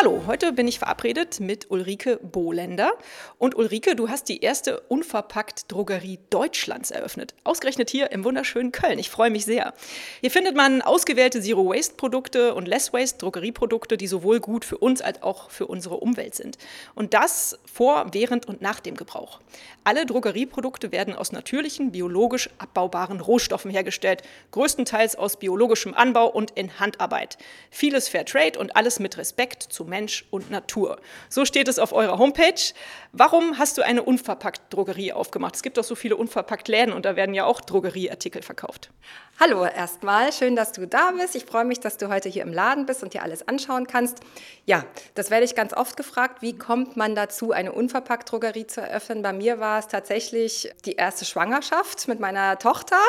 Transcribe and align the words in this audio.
Hallo, 0.00 0.22
heute 0.26 0.54
bin 0.54 0.66
ich 0.66 0.78
verabredet 0.78 1.40
mit 1.40 1.70
Ulrike 1.70 2.18
Bohlender. 2.22 2.92
Und 3.36 3.54
Ulrike, 3.54 3.94
du 3.94 4.08
hast 4.08 4.30
die 4.30 4.40
erste 4.40 4.80
unverpackt 4.80 5.70
Drogerie 5.70 6.18
Deutschlands 6.30 6.90
eröffnet. 6.90 7.34
Ausgerechnet 7.44 7.90
hier 7.90 8.10
im 8.10 8.24
wunderschönen 8.24 8.72
Köln. 8.72 8.98
Ich 8.98 9.10
freue 9.10 9.28
mich 9.28 9.44
sehr. 9.44 9.74
Hier 10.22 10.30
findet 10.30 10.56
man 10.56 10.80
ausgewählte 10.80 11.42
Zero-Waste-Produkte 11.42 12.54
und 12.54 12.66
Less-Waste-Drogerieprodukte, 12.66 13.98
die 13.98 14.06
sowohl 14.06 14.40
gut 14.40 14.64
für 14.64 14.78
uns 14.78 15.02
als 15.02 15.22
auch 15.22 15.50
für 15.50 15.66
unsere 15.66 15.98
Umwelt 15.98 16.34
sind. 16.34 16.56
Und 16.94 17.12
das 17.12 17.58
vor, 17.70 18.06
während 18.12 18.46
und 18.46 18.62
nach 18.62 18.80
dem 18.80 18.96
Gebrauch. 18.96 19.40
Alle 19.84 20.06
Drogerieprodukte 20.06 20.92
werden 20.92 21.14
aus 21.14 21.30
natürlichen, 21.30 21.92
biologisch 21.92 22.48
abbaubaren 22.56 23.20
Rohstoffen 23.20 23.70
hergestellt, 23.70 24.22
größtenteils 24.52 25.16
aus 25.16 25.36
biologischem 25.36 25.92
Anbau 25.92 26.28
und 26.28 26.52
in 26.52 26.80
Handarbeit. 26.80 27.36
Vieles 27.70 28.08
Fairtrade 28.08 28.58
und 28.58 28.76
alles 28.76 28.98
mit 28.98 29.18
Respekt 29.18 29.62
zum 29.64 29.89
Mensch 29.90 30.24
und 30.30 30.50
Natur. 30.50 30.98
So 31.28 31.44
steht 31.44 31.68
es 31.68 31.78
auf 31.78 31.92
eurer 31.92 32.16
Homepage. 32.16 32.72
Warum 33.12 33.58
hast 33.58 33.76
du 33.76 33.82
eine 33.82 34.02
unverpackt 34.02 34.72
Drogerie 34.72 35.12
aufgemacht? 35.12 35.56
Es 35.56 35.62
gibt 35.62 35.76
doch 35.76 35.84
so 35.84 35.94
viele 35.94 36.16
unverpackt 36.16 36.68
Läden 36.68 36.94
und 36.94 37.04
da 37.04 37.16
werden 37.16 37.34
ja 37.34 37.44
auch 37.44 37.60
Drogerieartikel 37.60 38.40
verkauft. 38.40 38.90
Hallo 39.38 39.64
erstmal, 39.64 40.32
schön, 40.32 40.54
dass 40.54 40.72
du 40.72 40.86
da 40.86 41.12
bist. 41.12 41.34
Ich 41.34 41.44
freue 41.44 41.64
mich, 41.64 41.80
dass 41.80 41.96
du 41.96 42.08
heute 42.08 42.28
hier 42.28 42.42
im 42.42 42.52
Laden 42.52 42.86
bist 42.86 43.02
und 43.02 43.14
dir 43.14 43.22
alles 43.22 43.46
anschauen 43.48 43.86
kannst. 43.86 44.18
Ja, 44.64 44.84
das 45.14 45.30
werde 45.30 45.44
ich 45.44 45.54
ganz 45.54 45.72
oft 45.72 45.96
gefragt, 45.96 46.42
wie 46.42 46.56
kommt 46.56 46.96
man 46.96 47.14
dazu, 47.14 47.50
eine 47.50 47.72
unverpackt 47.72 48.30
Drogerie 48.30 48.66
zu 48.66 48.80
eröffnen? 48.80 49.22
Bei 49.22 49.32
mir 49.32 49.58
war 49.58 49.78
es 49.78 49.88
tatsächlich 49.88 50.70
die 50.84 50.92
erste 50.92 51.24
Schwangerschaft 51.24 52.06
mit 52.06 52.20
meiner 52.20 52.58
Tochter 52.58 53.00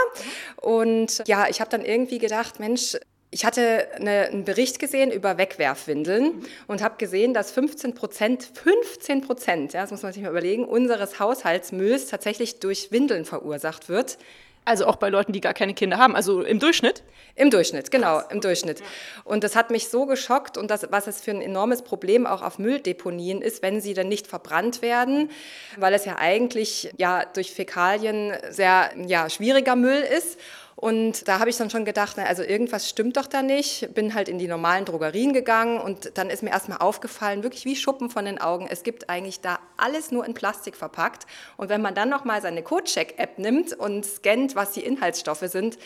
und 0.55 1.21
ja, 1.27 1.47
ich 1.47 1.59
habe 1.59 1.69
dann 1.69 1.85
irgendwie 1.85 2.17
gedacht, 2.17 2.59
Mensch, 2.59 2.97
ich 3.33 3.45
hatte 3.45 3.87
eine, 3.95 4.27
einen 4.27 4.43
Bericht 4.43 4.77
gesehen 4.79 5.09
über 5.09 5.37
Wegwerfwindeln 5.37 6.45
und 6.67 6.83
habe 6.83 6.97
gesehen, 6.97 7.33
dass 7.33 7.51
15 7.51 7.95
Prozent, 7.95 8.43
15 8.53 9.21
Prozent, 9.21 9.73
ja, 9.73 9.81
das 9.81 9.91
muss 9.91 10.03
man 10.03 10.11
sich 10.11 10.21
mal 10.21 10.29
überlegen, 10.29 10.65
unseres 10.65 11.17
Haushaltsmülls 11.17 12.07
tatsächlich 12.07 12.59
durch 12.59 12.91
Windeln 12.91 13.23
verursacht 13.23 13.87
wird. 13.87 14.17
Also 14.63 14.85
auch 14.85 14.97
bei 14.97 15.09
Leuten, 15.09 15.31
die 15.31 15.41
gar 15.41 15.55
keine 15.55 15.73
Kinder 15.73 15.97
haben, 15.97 16.15
also 16.15 16.43
im 16.43 16.59
Durchschnitt? 16.59 17.01
Im 17.35 17.49
Durchschnitt, 17.49 17.89
genau, 17.89 18.19
Krass. 18.19 18.27
im 18.31 18.41
Durchschnitt. 18.41 18.83
Und 19.23 19.43
das 19.43 19.55
hat 19.55 19.71
mich 19.71 19.87
so 19.87 20.05
geschockt 20.05 20.57
und 20.57 20.69
das, 20.69 20.85
was 20.91 21.07
es 21.07 21.21
für 21.21 21.31
ein 21.31 21.41
enormes 21.41 21.81
Problem 21.81 22.27
auch 22.27 22.43
auf 22.43 22.59
Mülldeponien 22.59 23.41
ist, 23.41 23.63
wenn 23.63 23.81
sie 23.81 23.95
dann 23.95 24.07
nicht 24.07 24.27
verbrannt 24.27 24.83
werden, 24.83 25.31
weil 25.77 25.93
es 25.93 26.05
ja 26.05 26.17
eigentlich 26.19 26.93
ja 26.97 27.25
durch 27.25 27.53
Fäkalien 27.53 28.33
sehr 28.49 28.91
ja, 29.07 29.29
schwieriger 29.29 29.75
Müll 29.75 30.03
ist. 30.15 30.37
Und 30.81 31.27
da 31.27 31.37
habe 31.37 31.51
ich 31.51 31.57
dann 31.57 31.69
schon 31.69 31.85
gedacht, 31.85 32.15
na, 32.17 32.23
also 32.23 32.41
irgendwas 32.41 32.89
stimmt 32.89 33.15
doch 33.15 33.27
da 33.27 33.43
nicht. 33.43 33.93
Bin 33.93 34.15
halt 34.15 34.27
in 34.27 34.39
die 34.39 34.47
normalen 34.47 34.83
Drogerien 34.83 35.31
gegangen 35.31 35.79
und 35.79 36.17
dann 36.17 36.31
ist 36.31 36.41
mir 36.41 36.49
erstmal 36.49 36.79
aufgefallen, 36.79 37.43
wirklich 37.43 37.65
wie 37.65 37.75
Schuppen 37.75 38.09
von 38.09 38.25
den 38.25 38.41
Augen. 38.41 38.67
Es 38.67 38.81
gibt 38.81 39.07
eigentlich 39.07 39.41
da 39.41 39.59
alles 39.77 40.09
nur 40.09 40.25
in 40.25 40.33
Plastik 40.33 40.75
verpackt. 40.75 41.27
Und 41.55 41.69
wenn 41.69 41.83
man 41.83 41.93
dann 41.93 42.09
nochmal 42.09 42.41
seine 42.41 42.63
CodeCheck-App 42.63 43.37
nimmt 43.37 43.73
und 43.73 44.07
scannt, 44.07 44.55
was 44.55 44.71
die 44.71 44.83
Inhaltsstoffe 44.83 45.43
sind, 45.45 45.77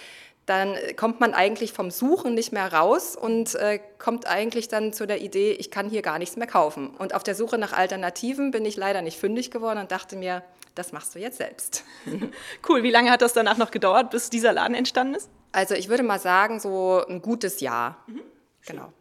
dann 0.45 0.77
kommt 0.95 1.19
man 1.19 1.33
eigentlich 1.33 1.73
vom 1.73 1.91
Suchen 1.91 2.33
nicht 2.33 2.53
mehr 2.53 2.71
raus 2.71 3.17
und 3.17 3.53
äh, 3.55 3.80
kommt 3.97 4.27
eigentlich 4.27 4.69
dann 4.69 4.93
zu 4.93 5.05
der 5.05 5.19
Idee, 5.21 5.52
ich 5.52 5.71
kann 5.71 5.89
hier 5.89 6.03
gar 6.03 6.19
nichts 6.19 6.37
mehr 6.37 6.47
kaufen. 6.47 6.91
Und 6.97 7.13
auf 7.13 7.23
der 7.23 7.36
Suche 7.36 7.58
nach 7.58 7.73
Alternativen 7.73 8.52
bin 8.52 8.64
ich 8.64 8.77
leider 8.77 9.02
nicht 9.02 9.20
fündig 9.20 9.52
geworden 9.52 9.80
und 9.80 9.91
dachte 9.91 10.15
mir, 10.15 10.41
das 10.75 10.91
machst 10.91 11.15
du 11.15 11.19
jetzt 11.19 11.37
selbst. 11.37 11.83
Cool. 12.67 12.83
Wie 12.83 12.91
lange 12.91 13.11
hat 13.11 13.21
das 13.21 13.33
danach 13.33 13.58
noch 13.58 13.71
gedauert, 13.71 14.09
bis 14.09 14.30
dieser 14.30 14.53
Laden 14.53 14.75
entstanden 14.75 15.15
ist? 15.15 15.30
Also 15.52 15.75
ich 15.75 15.87
würde 15.87 16.03
mal 16.03 16.19
sagen, 16.19 16.59
so 16.59 17.03
ein 17.08 17.21
gutes 17.21 17.61
Jahr. 17.61 18.03
Mhm. 18.08 18.21
Genau. 18.65 18.91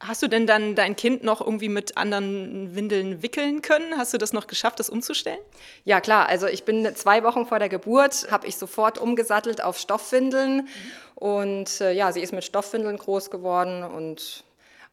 Hast 0.00 0.22
du 0.22 0.28
denn 0.28 0.46
dann 0.46 0.74
dein 0.74 0.96
Kind 0.96 1.22
noch 1.22 1.40
irgendwie 1.40 1.68
mit 1.68 1.96
anderen 1.96 2.74
Windeln 2.74 3.22
wickeln 3.22 3.62
können? 3.62 3.96
Hast 3.96 4.12
du 4.12 4.18
das 4.18 4.32
noch 4.32 4.46
geschafft, 4.46 4.80
das 4.80 4.90
umzustellen? 4.90 5.38
Ja, 5.84 6.00
klar. 6.00 6.28
Also 6.28 6.46
ich 6.46 6.64
bin 6.64 6.94
zwei 6.96 7.22
Wochen 7.22 7.46
vor 7.46 7.58
der 7.58 7.68
Geburt, 7.68 8.30
habe 8.30 8.46
ich 8.46 8.56
sofort 8.56 8.98
umgesattelt 8.98 9.62
auf 9.62 9.78
Stoffwindeln. 9.78 10.56
Mhm. 10.56 10.68
Und 11.14 11.80
äh, 11.80 11.92
ja, 11.92 12.12
sie 12.12 12.20
ist 12.20 12.32
mit 12.32 12.44
Stoffwindeln 12.44 12.96
groß 12.96 13.30
geworden 13.30 13.82
und 13.84 14.44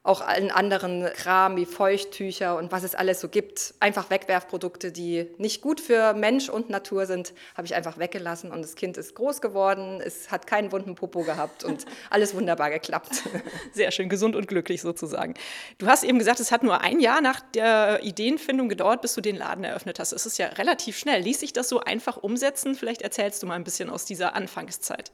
auch 0.03 0.21
allen 0.21 0.49
anderen 0.49 1.05
Kram 1.13 1.57
wie 1.57 1.65
Feuchttücher 1.65 2.57
und 2.57 2.71
was 2.71 2.81
es 2.81 2.95
alles 2.95 3.21
so 3.21 3.29
gibt. 3.29 3.75
Einfach 3.79 4.09
Wegwerfprodukte, 4.09 4.91
die 4.91 5.27
nicht 5.37 5.61
gut 5.61 5.79
für 5.79 6.13
Mensch 6.13 6.49
und 6.49 6.71
Natur 6.71 7.05
sind, 7.05 7.33
habe 7.55 7.67
ich 7.67 7.75
einfach 7.75 7.99
weggelassen 7.99 8.51
und 8.51 8.63
das 8.63 8.75
Kind 8.75 8.97
ist 8.97 9.13
groß 9.13 9.41
geworden, 9.41 10.01
es 10.03 10.31
hat 10.31 10.47
keinen 10.47 10.71
wunden 10.71 10.95
Popo 10.95 11.21
gehabt 11.21 11.63
und 11.63 11.85
alles 12.09 12.33
wunderbar 12.33 12.71
geklappt. 12.71 13.21
Sehr 13.73 13.91
schön, 13.91 14.09
gesund 14.09 14.35
und 14.35 14.47
glücklich 14.47 14.81
sozusagen. 14.81 15.35
Du 15.77 15.85
hast 15.85 16.03
eben 16.03 16.17
gesagt, 16.17 16.39
es 16.39 16.51
hat 16.51 16.63
nur 16.63 16.81
ein 16.81 16.99
Jahr 16.99 17.21
nach 17.21 17.39
der 17.53 18.03
Ideenfindung 18.03 18.69
gedauert, 18.69 19.01
bis 19.01 19.13
du 19.13 19.21
den 19.21 19.35
Laden 19.35 19.63
eröffnet 19.63 19.99
hast. 19.99 20.13
Es 20.13 20.25
ist 20.25 20.39
ja 20.39 20.47
relativ 20.47 20.97
schnell. 20.97 21.21
Ließ 21.21 21.39
sich 21.39 21.53
das 21.53 21.69
so 21.69 21.79
einfach 21.79 22.17
umsetzen? 22.17 22.73
Vielleicht 22.73 23.03
erzählst 23.03 23.43
du 23.43 23.47
mal 23.47 23.53
ein 23.53 23.63
bisschen 23.63 23.91
aus 23.91 24.05
dieser 24.05 24.33
Anfangszeit. 24.35 25.11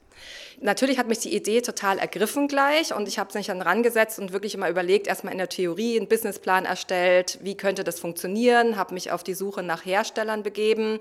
Natürlich 0.60 0.98
hat 0.98 1.08
mich 1.08 1.20
die 1.20 1.36
Idee 1.36 1.62
total 1.62 2.00
ergriffen 2.00 2.48
gleich 2.48 2.94
und 2.94 3.08
ich 3.08 3.20
habe 3.20 3.38
mich 3.38 3.48
dann 3.48 3.62
rangesetzt 3.62 4.18
und 4.18 4.32
wirklich 4.34 4.56
immer 4.56 4.68
überlegt, 4.78 5.08
erstmal 5.08 5.34
in 5.34 5.40
der 5.40 5.50
Theorie 5.50 5.98
einen 5.98 6.08
Businessplan 6.08 6.66
erstellt, 6.66 7.40
wie 7.42 7.58
könnte 7.58 7.84
das 7.84 8.00
funktionieren, 8.00 8.78
habe 8.78 8.94
mich 8.94 9.12
auf 9.12 9.24
die 9.24 9.34
Suche 9.34 9.64
nach 9.64 9.86
Herstellern 9.86 10.44
begeben 10.44 11.00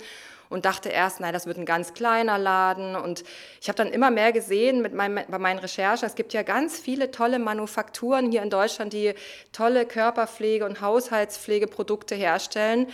und 0.48 0.64
dachte 0.64 0.88
erst, 0.88 1.20
nein, 1.20 1.34
das 1.34 1.46
wird 1.46 1.58
ein 1.58 1.66
ganz 1.66 1.92
kleiner 1.92 2.38
Laden. 2.38 2.96
Und 2.96 3.24
ich 3.60 3.68
habe 3.68 3.76
dann 3.76 3.88
immer 3.88 4.10
mehr 4.10 4.32
gesehen 4.32 4.80
mit 4.80 4.94
meinem, 4.94 5.24
bei 5.28 5.38
meinen 5.38 5.58
Recherchen, 5.58 6.06
es 6.06 6.14
gibt 6.14 6.32
ja 6.32 6.42
ganz 6.42 6.78
viele 6.78 7.10
tolle 7.10 7.38
Manufakturen 7.38 8.30
hier 8.30 8.42
in 8.42 8.50
Deutschland, 8.50 8.92
die 8.92 9.14
tolle 9.52 9.82
Körperpflege- 9.84 10.64
und 10.64 10.80
Haushaltspflegeprodukte 10.80 12.14
herstellen. 12.14 12.86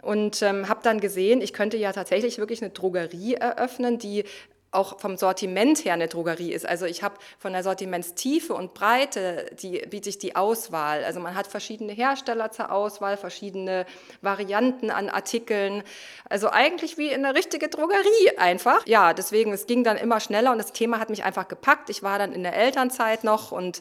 Und 0.00 0.42
ähm, 0.42 0.68
habe 0.68 0.80
dann 0.84 1.00
gesehen, 1.00 1.40
ich 1.40 1.52
könnte 1.52 1.76
ja 1.76 1.92
tatsächlich 1.92 2.38
wirklich 2.38 2.62
eine 2.62 2.70
Drogerie 2.70 3.34
eröffnen, 3.34 3.98
die 3.98 4.24
auch 4.70 5.00
vom 5.00 5.16
Sortiment 5.16 5.84
her 5.84 5.94
eine 5.94 6.08
Drogerie 6.08 6.52
ist. 6.52 6.66
Also 6.66 6.84
ich 6.84 7.02
habe 7.02 7.16
von 7.38 7.52
der 7.52 7.62
Sortimentstiefe 7.62 8.52
und 8.52 8.74
Breite 8.74 9.46
die, 9.62 9.78
biete 9.88 10.10
ich 10.10 10.18
die 10.18 10.36
Auswahl. 10.36 11.04
Also 11.04 11.20
man 11.20 11.34
hat 11.34 11.46
verschiedene 11.46 11.92
Hersteller 11.92 12.50
zur 12.50 12.70
Auswahl, 12.70 13.16
verschiedene 13.16 13.86
Varianten 14.20 14.90
an 14.90 15.08
Artikeln. 15.08 15.82
Also 16.28 16.50
eigentlich 16.50 16.98
wie 16.98 17.08
in 17.08 17.24
eine 17.24 17.34
richtige 17.34 17.68
Drogerie 17.68 18.36
einfach. 18.36 18.86
Ja, 18.86 19.14
deswegen, 19.14 19.52
es 19.52 19.66
ging 19.66 19.84
dann 19.84 19.96
immer 19.96 20.20
schneller 20.20 20.52
und 20.52 20.58
das 20.58 20.72
Thema 20.72 21.00
hat 21.00 21.08
mich 21.08 21.24
einfach 21.24 21.48
gepackt. 21.48 21.88
Ich 21.88 22.02
war 22.02 22.18
dann 22.18 22.32
in 22.32 22.42
der 22.42 22.54
Elternzeit 22.54 23.24
noch 23.24 23.52
und 23.52 23.80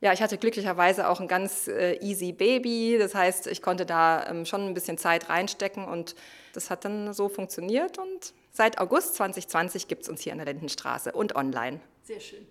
ja, 0.00 0.12
ich 0.12 0.22
hatte 0.22 0.38
glücklicherweise 0.38 1.08
auch 1.08 1.20
ein 1.20 1.26
ganz 1.26 1.66
äh, 1.66 1.94
easy 1.94 2.30
Baby. 2.30 2.96
Das 3.00 3.16
heißt, 3.16 3.48
ich 3.48 3.62
konnte 3.62 3.84
da 3.84 4.26
ähm, 4.28 4.46
schon 4.46 4.64
ein 4.66 4.74
bisschen 4.74 4.96
Zeit 4.96 5.28
reinstecken 5.28 5.84
und 5.84 6.14
das 6.52 6.70
hat 6.70 6.84
dann 6.84 7.12
so 7.12 7.28
funktioniert 7.28 7.98
und 7.98 8.32
Seit 8.58 8.80
August 8.80 9.14
2020 9.14 9.86
gibt 9.86 10.02
es 10.02 10.08
uns 10.08 10.22
hier 10.22 10.32
in 10.32 10.38
der 10.38 10.46
Lindenstraße 10.48 11.12
und 11.12 11.36
online. 11.36 11.78
Sehr 12.02 12.18
schön. 12.18 12.44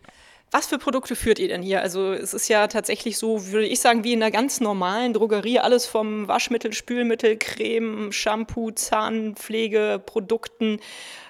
Was 0.51 0.67
für 0.67 0.77
Produkte 0.77 1.17
führt 1.17 1.37
ihr 1.37 1.49
denn 1.49 1.61
hier? 1.61 1.81
Also 1.81 2.13
es 2.13 2.33
ist 2.33 2.47
ja 2.47 2.67
tatsächlich 2.67 3.17
so, 3.17 3.47
würde 3.47 3.67
ich 3.67 3.81
sagen, 3.81 4.05
wie 4.05 4.13
in 4.13 4.23
einer 4.23 4.31
ganz 4.31 4.61
normalen 4.61 5.11
Drogerie. 5.11 5.59
Alles 5.59 5.85
vom 5.85 6.29
Waschmittel, 6.29 6.71
Spülmittel, 6.71 7.35
Creme, 7.37 8.13
Shampoo, 8.13 8.71
Zahnpflege, 8.71 10.01
Produkten 10.05 10.79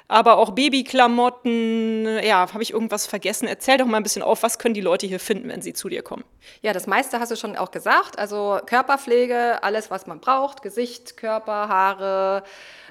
aber 0.08 0.38
auch 0.38 0.52
Babyklamotten. 0.52 2.20
Ja, 2.24 2.52
habe 2.54 2.64
ich 2.64 2.72
irgendwas 2.72 3.06
vergessen? 3.06 3.47
Erzähl 3.47 3.78
doch 3.78 3.85
mal 3.85 3.97
ein 3.97 4.03
bisschen 4.03 4.23
auf, 4.23 4.44
was 4.44 4.58
können 4.58 4.73
die 4.73 4.82
Leute 4.82 5.06
hier 5.06 5.20
finden, 5.20 5.50
wenn 5.50 5.62
sie 5.62 5.73
zu 5.73 5.90
dir 5.90 6.02
kommen? 6.02 6.23
Ja, 6.62 6.73
das 6.73 6.88
meiste 6.88 7.20
hast 7.20 7.32
du 7.32 7.35
schon 7.35 7.58
auch 7.58 7.72
gesagt. 7.72 8.18
Also 8.18 8.59
Körperpflege, 8.66 9.62
alles, 9.64 9.91
was 9.91 10.08
man 10.08 10.20
braucht, 10.20 10.62
Gesicht, 10.62 11.18
Körper, 11.18 11.68
Haare, 11.68 12.44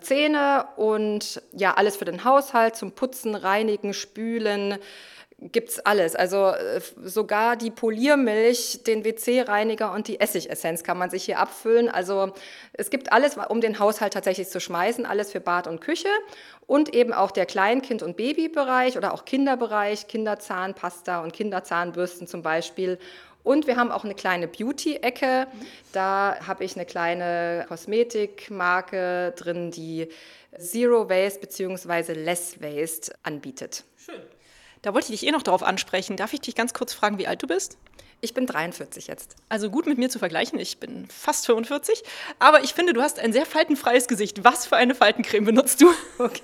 Zähne 0.07 0.67
und 0.77 1.43
ja, 1.53 1.75
alles 1.75 1.97
für 1.97 2.05
den 2.05 2.25
Haushalt, 2.25 2.77
zum 2.77 2.93
Putzen, 2.93 3.35
Reinigen, 3.35 3.95
Spülen 3.95 4.79
gibt 5.39 5.69
es 5.69 5.81
alles. 5.81 6.17
Also 6.17 6.49
äh, 6.49 6.81
sogar 7.03 7.57
die 7.57 7.71
Poliermilch, 7.71 8.83
den 8.87 9.05
WC-Reiniger 9.05 9.93
und 9.93 10.09
die 10.09 10.19
Essigessenz 10.19 10.83
kann 10.83 10.97
man 10.97 11.11
sich 11.11 11.25
hier 11.25 11.39
abfüllen. 11.39 11.91
Also 11.91 12.33
es 12.73 12.89
gibt 12.89 13.13
alles, 13.13 13.37
um 13.49 13.61
den 13.61 13.79
Haushalt 13.79 14.15
tatsächlich 14.15 14.49
zu 14.49 14.61
schmeißen, 14.61 15.05
alles 15.05 15.33
für 15.33 15.41
Bad 15.41 15.67
und 15.67 15.81
Küche 15.81 16.09
und 16.67 16.95
eben 16.95 17.13
auch 17.13 17.31
der 17.31 17.47
Kleinkind- 17.47 18.03
und 18.03 18.17
Babybereich 18.17 18.97
oder 18.97 19.13
auch 19.13 19.27
Kinderbereich, 19.27 20.09
Kinderzahnpasta 20.09 21.23
und 21.23 21.35
Kinderzahnbürsten 21.35 22.27
zum 22.27 22.43
Beispiel 22.43 22.99
Und 23.47 23.69
wir 23.69 23.77
haben 23.77 23.93
auch 23.93 24.03
eine 24.03 24.17
kleine 24.17 24.49
Beauty-Ecke. 24.49 25.47
Da 25.93 26.37
habe 26.49 26.65
ich 26.65 26.75
eine 26.75 26.85
kleine 26.85 27.65
Kosmetikmarke 27.69 29.35
drin, 29.37 29.71
die 29.71 30.09
Zero 30.59 31.09
Waste 31.09 31.39
bzw. 31.39 32.15
Less 32.15 32.61
Waste 32.61 33.15
anbietet. 33.23 33.85
Schön. 33.97 34.21
Da 34.83 34.93
wollte 34.95 35.13
ich 35.13 35.21
dich 35.21 35.29
eh 35.29 35.31
noch 35.31 35.45
drauf 35.45 35.63
ansprechen. 35.63 36.17
Darf 36.17 36.33
ich 36.33 36.41
dich 36.41 36.57
ganz 36.57 36.75
kurz 36.75 36.93
fragen, 36.93 37.19
wie 37.19 37.29
alt 37.29 37.41
du 37.41 37.47
bist? 37.47 37.79
Ich 38.23 38.33
bin 38.33 38.47
43 38.47 39.09
jetzt. 39.09 39.37
Also 39.51 39.69
gut 39.71 39.87
mit 39.87 39.99
mir 39.99 40.09
zu 40.09 40.19
vergleichen. 40.19 40.59
Ich 40.59 40.79
bin 40.79 41.07
fast 41.09 41.47
45. 41.47 42.03
Aber 42.39 42.65
ich 42.65 42.73
finde, 42.73 42.95
du 42.95 43.03
hast 43.03 43.19
ein 43.19 43.33
sehr 43.33 43.45
faltenfreies 43.45 44.09
Gesicht. 44.09 44.43
Was 44.43 44.67
für 44.67 44.77
eine 44.77 44.95
Faltencreme 44.95 45.45
benutzt 45.45 45.83
du? 45.83 45.91
Okay. 46.19 46.41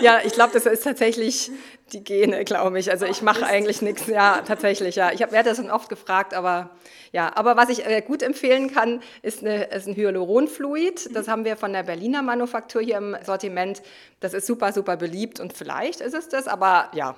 ja, 0.00 0.18
ich 0.24 0.32
glaube, 0.32 0.52
das 0.52 0.66
ist 0.66 0.82
tatsächlich 0.82 1.50
die 1.92 2.02
Gene, 2.02 2.44
glaube 2.44 2.78
ich. 2.80 2.90
Also 2.90 3.06
ich 3.06 3.22
mache 3.22 3.46
eigentlich 3.46 3.82
nichts. 3.82 4.08
Ja, 4.08 4.42
tatsächlich, 4.42 4.96
ja. 4.96 5.12
Ich 5.12 5.20
werde 5.20 5.44
das 5.50 5.58
schon 5.58 5.70
oft 5.70 5.88
gefragt, 5.88 6.34
aber 6.34 6.70
ja. 7.12 7.30
Aber 7.36 7.56
was 7.56 7.68
ich 7.68 7.86
äh, 7.86 8.02
gut 8.02 8.22
empfehlen 8.22 8.74
kann, 8.74 9.00
ist, 9.22 9.42
eine, 9.42 9.66
ist 9.66 9.86
ein 9.86 9.94
Hyaluronfluid. 9.94 11.14
Das 11.14 11.28
haben 11.28 11.44
wir 11.44 11.56
von 11.56 11.72
der 11.72 11.84
Berliner 11.84 12.22
Manufaktur 12.22 12.82
hier 12.82 12.98
im 12.98 13.16
Sortiment. 13.24 13.80
Das 14.18 14.34
ist 14.34 14.46
super, 14.46 14.72
super 14.72 14.96
beliebt 14.96 15.38
und 15.38 15.52
vielleicht 15.52 16.00
ist 16.00 16.14
es 16.14 16.28
das, 16.28 16.48
aber 16.48 16.90
ja, 16.94 17.14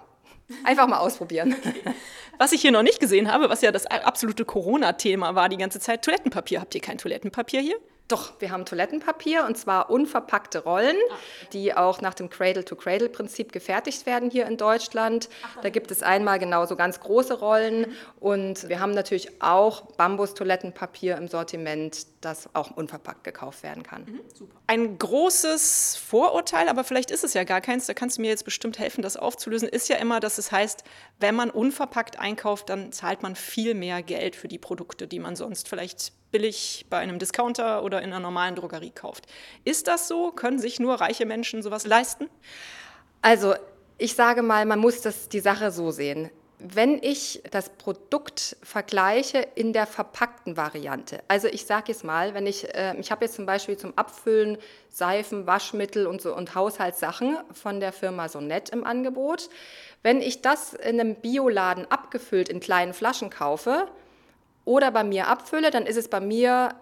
Einfach 0.65 0.87
mal 0.87 0.99
ausprobieren. 0.99 1.55
Was 2.39 2.53
ich 2.53 2.61
hier 2.61 2.71
noch 2.71 2.83
nicht 2.83 3.01
gesehen 3.01 3.33
habe, 3.33 3.49
was 3.49 3.63
ja 3.63 3.73
das 3.73 3.87
absolute 3.87 4.45
Corona-Thema 4.45 5.35
war 5.35 5.49
die 5.49 5.57
ganze 5.57 5.81
Zeit, 5.81 6.05
Toilettenpapier. 6.05 6.61
Habt 6.61 6.75
ihr 6.75 6.83
kein 6.83 6.99
Toilettenpapier 6.99 7.63
hier? 7.63 7.77
Doch, 8.09 8.41
wir 8.41 8.53
haben 8.53 8.65
Toilettenpapier 8.65 9.45
und 9.47 9.59
zwar 9.59 9.91
unverpackte 9.91 10.63
Rollen, 10.63 10.97
ah. 11.11 11.15
die 11.53 11.75
auch 11.75 12.01
nach 12.01 12.15
dem 12.15 12.31
Cradle-to-Cradle-Prinzip 12.31 13.51
gefertigt 13.51 14.07
werden 14.07 14.31
hier 14.31 14.47
in 14.47 14.57
Deutschland. 14.57 15.29
Da 15.63 15.71
gibt 15.71 15.91
es 15.91 16.05
einmal 16.05 16.39
genau 16.39 16.67
so 16.67 16.77
ganz 16.77 17.01
große 17.01 17.35
Rollen 17.35 17.81
mhm. 17.81 17.97
und 18.21 18.69
wir 18.69 18.79
haben 18.79 18.93
natürlich 18.93 19.43
auch 19.43 19.93
Bambus-Toilettenpapier 19.97 21.17
im 21.17 21.27
Sortiment, 21.27 22.07
das 22.21 22.49
auch 22.55 22.71
unverpackt 22.77 23.25
gekauft 23.25 23.65
werden 23.65 23.83
kann. 23.83 24.05
Mhm, 24.05 24.21
Ein 24.69 24.99
großes 24.99 25.97
Vorurteil, 25.97 26.69
aber 26.69 26.85
vielleicht 26.85 27.11
ist 27.11 27.25
es 27.25 27.35
ja 27.35 27.43
gar 27.43 27.61
keins, 27.61 27.87
da 27.87 27.95
kannst 27.95 28.19
du 28.19 28.23
mir 28.23 28.29
jetzt 28.29 28.45
bestimmt 28.45 28.79
helfen, 28.79 29.03
das 29.03 29.17
aufzulösen, 29.17 29.69
ist 29.69 29.89
ja 29.89 29.97
immer, 29.97 30.21
dass 30.21 30.39
es 30.39 30.53
heißt, 30.53 30.85
wenn 31.19 31.35
man 31.35 31.51
unverpackt 31.51 32.21
einkauft, 32.21 32.69
dann 32.69 32.93
zahlt 32.93 33.23
man 33.23 33.35
viel 33.35 33.75
mehr 33.75 34.03
Geld 34.03 34.37
für 34.37 34.47
die 34.47 34.59
Produkte, 34.59 35.09
die 35.09 35.19
man 35.19 35.35
sonst 35.35 35.69
vielleicht 35.69 36.13
billig 36.37 36.85
bei 36.91 36.99
einem 36.99 37.19
Discounter 37.19 37.83
oder 37.83 38.03
in 38.03 38.13
einer 38.13 38.21
normalen 38.21 38.57
Drogerie 38.57 38.91
kauft. 38.91 39.25
Ist 39.65 39.89
das 39.89 40.07
so? 40.07 40.33
Können 40.33 40.59
sich 40.59 40.79
nur 40.79 40.97
reiche 41.01 41.25
Menschen 41.25 41.63
sowas 41.63 41.87
leisten? 41.87 42.29
Also 43.23 43.55
ich 43.97 44.15
sage 44.15 44.43
mal, 44.43 44.67
man 44.67 44.79
muss 44.79 45.01
das, 45.01 45.31
die 45.31 45.41
Sache 45.41 45.71
so 45.71 45.91
sehen. 45.91 46.29
Wenn 46.59 47.03
ich 47.03 47.43
das 47.51 47.71
Produkt 47.71 48.59
vergleiche 48.63 49.47
in 49.55 49.73
der 49.73 49.87
verpackten 49.87 50.59
Variante, 50.59 51.23
also 51.27 51.49
ich 51.49 51.65
sage 51.65 51.85
jetzt 51.89 52.05
mal, 52.05 52.35
wenn 52.35 52.47
ich, 52.47 52.75
äh, 52.75 52.95
ich 53.01 53.11
habe 53.11 53.25
jetzt 53.25 53.37
zum 53.37 53.47
Beispiel 53.47 53.79
zum 53.79 53.97
Abfüllen 53.97 54.59
Seifen, 54.91 55.47
Waschmittel 55.47 56.07
und, 56.07 56.21
so, 56.21 56.37
und 56.37 56.55
Haushaltssachen 56.55 57.39
von 57.53 57.81
der 57.81 57.93
Firma 57.93 58.29
Sonett 58.29 58.69
im 58.69 58.85
Angebot. 58.85 59.49
Wenn 60.03 60.21
ich 60.21 60.43
das 60.43 60.75
in 60.75 61.01
einem 61.01 61.15
Bioladen 61.15 61.91
abgefüllt 61.91 62.51
in 62.51 62.61
kleinen 62.61 62.93
Flaschen 62.93 63.31
kaufe, 63.31 63.89
oder 64.67 64.91
bei 64.91 65.05
mir 65.05 65.29
abfülle, 65.29 65.71
dann 65.71 65.87
ist 65.87 65.97
es 65.97 66.09
bei 66.09 66.21
mir 66.21 66.75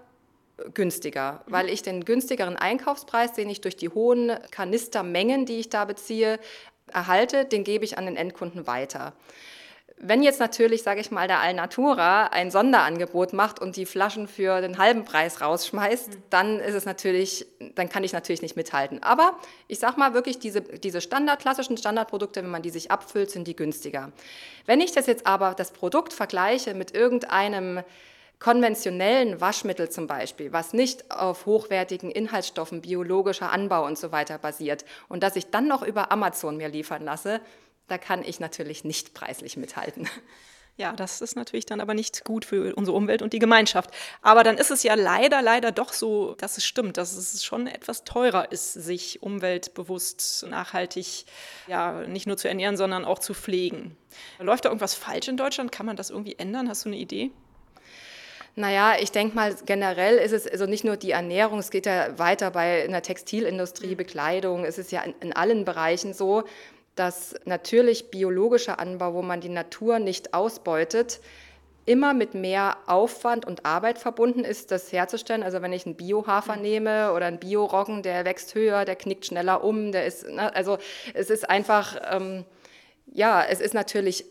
günstiger, 0.73 1.43
weil 1.47 1.69
ich 1.69 1.83
den 1.83 2.05
günstigeren 2.05 2.57
Einkaufspreis, 2.57 3.33
den 3.33 3.49
ich 3.49 3.61
durch 3.61 3.77
die 3.77 3.89
hohen 3.89 4.33
Kanistermengen, 4.51 5.47
die 5.47 5.61
ich 5.61 5.69
da 5.69 5.85
beziehe, 5.85 6.41
erhalte, 6.93 7.45
den 7.45 7.63
gebe 7.63 7.85
ich 7.85 7.97
an 7.99 8.07
den 8.07 8.17
Endkunden 8.17 8.67
weiter. 8.67 9.15
Wenn 9.97 10.23
jetzt 10.23 10.41
natürlich, 10.41 10.83
sage 10.83 11.01
ich 11.01 11.11
mal, 11.11 11.29
der 11.29 11.41
Alnatura 11.41 12.27
ein 12.27 12.51
Sonderangebot 12.51 13.33
macht 13.33 13.61
und 13.61 13.77
die 13.77 13.87
Flaschen 13.87 14.27
für 14.27 14.61
den 14.61 14.79
halben 14.79 15.05
Preis 15.05 15.41
rausschmeißt, 15.41 16.09
mhm. 16.11 16.23
dann 16.31 16.61
ist 16.61 16.75
es 16.75 16.85
natürlich, 16.85 17.47
dann 17.75 17.89
kann 17.89 18.03
ich 18.03 18.13
natürlich 18.13 18.43
nicht 18.43 18.57
mithalten. 18.57 19.03
Aber 19.03 19.39
ich 19.69 19.79
sage 19.79 19.99
mal 19.99 20.13
wirklich, 20.13 20.39
diese, 20.39 20.63
diese 20.63 21.01
Standard, 21.01 21.41
klassischen 21.41 21.77
Standardprodukte, 21.77 22.43
wenn 22.43 22.51
man 22.51 22.63
die 22.63 22.71
sich 22.71 22.91
abfüllt, 22.91 23.31
sind 23.31 23.47
die 23.47 23.57
günstiger. 23.57 24.11
Wenn 24.67 24.81
ich 24.81 24.93
das 24.93 25.07
jetzt 25.07 25.27
aber, 25.27 25.55
das 25.55 25.73
Produkt 25.73 26.13
vergleiche 26.13 26.75
mit 26.75 26.95
irgendeinem 26.95 27.83
konventionellen 28.41 29.41
Waschmittel 29.41 29.89
zum 29.89 30.07
Beispiel, 30.07 30.53
was 30.53 30.75
nicht 30.75 31.11
auf 31.11 31.47
hochwertigen 31.47 32.11
Inhaltsstoffen, 32.11 32.83
biologischer 32.83 33.51
Anbau 33.51 33.87
und 33.87 33.97
so 33.97 34.13
weiter 34.13 34.39
basiert 34.39 34.85
und 35.09 35.23
das 35.23 35.37
ich 35.37 35.51
dann 35.51 35.67
noch 35.67 35.83
über 35.83 36.13
Amazon 36.13 36.57
mir 36.57 36.69
liefern 36.69 37.05
lasse, 37.05 37.41
da 37.89 37.99
kann 37.99 38.25
ich 38.25 38.41
natürlich 38.41 38.85
nicht 38.85 39.15
preislich 39.15 39.57
mithalten. 39.57 40.09
Ja, 40.77 40.93
das 40.93 41.21
ist 41.21 41.37
natürlich 41.37 41.67
dann 41.67 41.81
aber 41.81 41.95
nicht 41.95 42.25
gut 42.25 42.45
für 42.45 42.75
unsere 42.75 42.97
Umwelt 42.97 43.23
und 43.23 43.33
die 43.33 43.39
Gemeinschaft. 43.39 43.91
Aber 44.23 44.43
dann 44.43 44.59
ist 44.59 44.73
es 44.73 44.83
ja 44.83 44.95
leider, 44.95 45.41
leider 45.41 45.71
doch 45.71 45.93
so, 45.93 46.35
dass 46.35 46.59
es 46.59 46.65
stimmt, 46.65 46.97
dass 46.97 47.17
es 47.17 47.45
schon 47.45 47.69
etwas 47.69 48.03
teurer 48.03 48.51
ist, 48.51 48.73
sich 48.73 49.23
umweltbewusst, 49.23 50.45
nachhaltig, 50.49 51.27
ja, 51.69 52.05
nicht 52.09 52.27
nur 52.27 52.37
zu 52.37 52.49
ernähren, 52.49 52.77
sondern 52.77 53.05
auch 53.05 53.21
zu 53.21 53.35
pflegen. 53.35 53.97
Läuft 54.41 54.65
da 54.65 54.71
irgendwas 54.71 54.95
falsch 54.95 55.29
in 55.29 55.37
Deutschland? 55.37 55.71
Kann 55.71 55.87
man 55.87 55.97
das 55.97 56.11
irgendwie 56.11 56.39
ändern? 56.39 56.69
Hast 56.69 56.85
du 56.85 56.89
eine 56.89 56.99
Idee? 56.99 57.31
Naja, 58.57 58.95
ich 59.01 59.13
denke 59.13 59.35
mal, 59.37 59.55
generell 59.67 60.17
ist 60.17 60.33
es 60.33 60.47
also 60.47 60.67
nicht 60.67 60.85
nur 60.85 60.97
die 60.97 61.11
Ernährung, 61.11 61.59
es 61.59 61.71
geht 61.71 61.87
ja 61.87 62.19
weiter 62.19 62.53
bei 62.53 62.85
in 62.85 62.93
der 62.93 63.03
Textilindustrie, 63.03 63.93
mhm. 63.93 63.97
Bekleidung, 63.97 64.65
es 64.65 64.79
ist 64.79 64.93
ja 64.93 65.03
in, 65.03 65.15
in 65.21 65.33
allen 65.33 65.65
Bereichen 65.65 66.15
so, 66.15 66.45
dass 66.95 67.35
natürlich 67.45 68.11
biologischer 68.11 68.79
Anbau, 68.79 69.15
wo 69.15 69.23
man 69.23 69.41
die 69.41 69.49
Natur 69.49 69.99
nicht 69.99 70.35
ausbeutet, 70.35 71.21
immer 71.87 72.15
mit 72.15 72.35
mehr 72.35 72.79
Aufwand 72.87 73.45
und 73.47 73.67
Arbeit 73.67 73.99
verbunden 73.99 74.45
ist, 74.45 74.71
das 74.71 74.91
herzustellen. 74.93 75.43
Also 75.43 75.61
wenn 75.61 75.73
ich 75.73 75.85
einen 75.85 75.97
Biohafer 75.97 76.57
nehme 76.57 77.13
oder 77.13 77.27
einen 77.27 77.39
Bioroggen, 77.39 78.03
der 78.03 78.25
wächst 78.25 78.55
höher, 78.55 78.85
der 78.85 78.97
knickt 78.97 79.27
schneller 79.27 79.63
um, 79.63 79.93
der 79.93 80.07
ist, 80.07 80.27
ne, 80.27 80.55
also 80.55 80.79
es 81.13 81.31
ist 81.31 81.49
einfach, 81.49 81.97
ähm, 82.11 82.45
ja, 83.07 83.45
es 83.45 83.61
ist 83.61 83.75
natürlich 83.75 84.25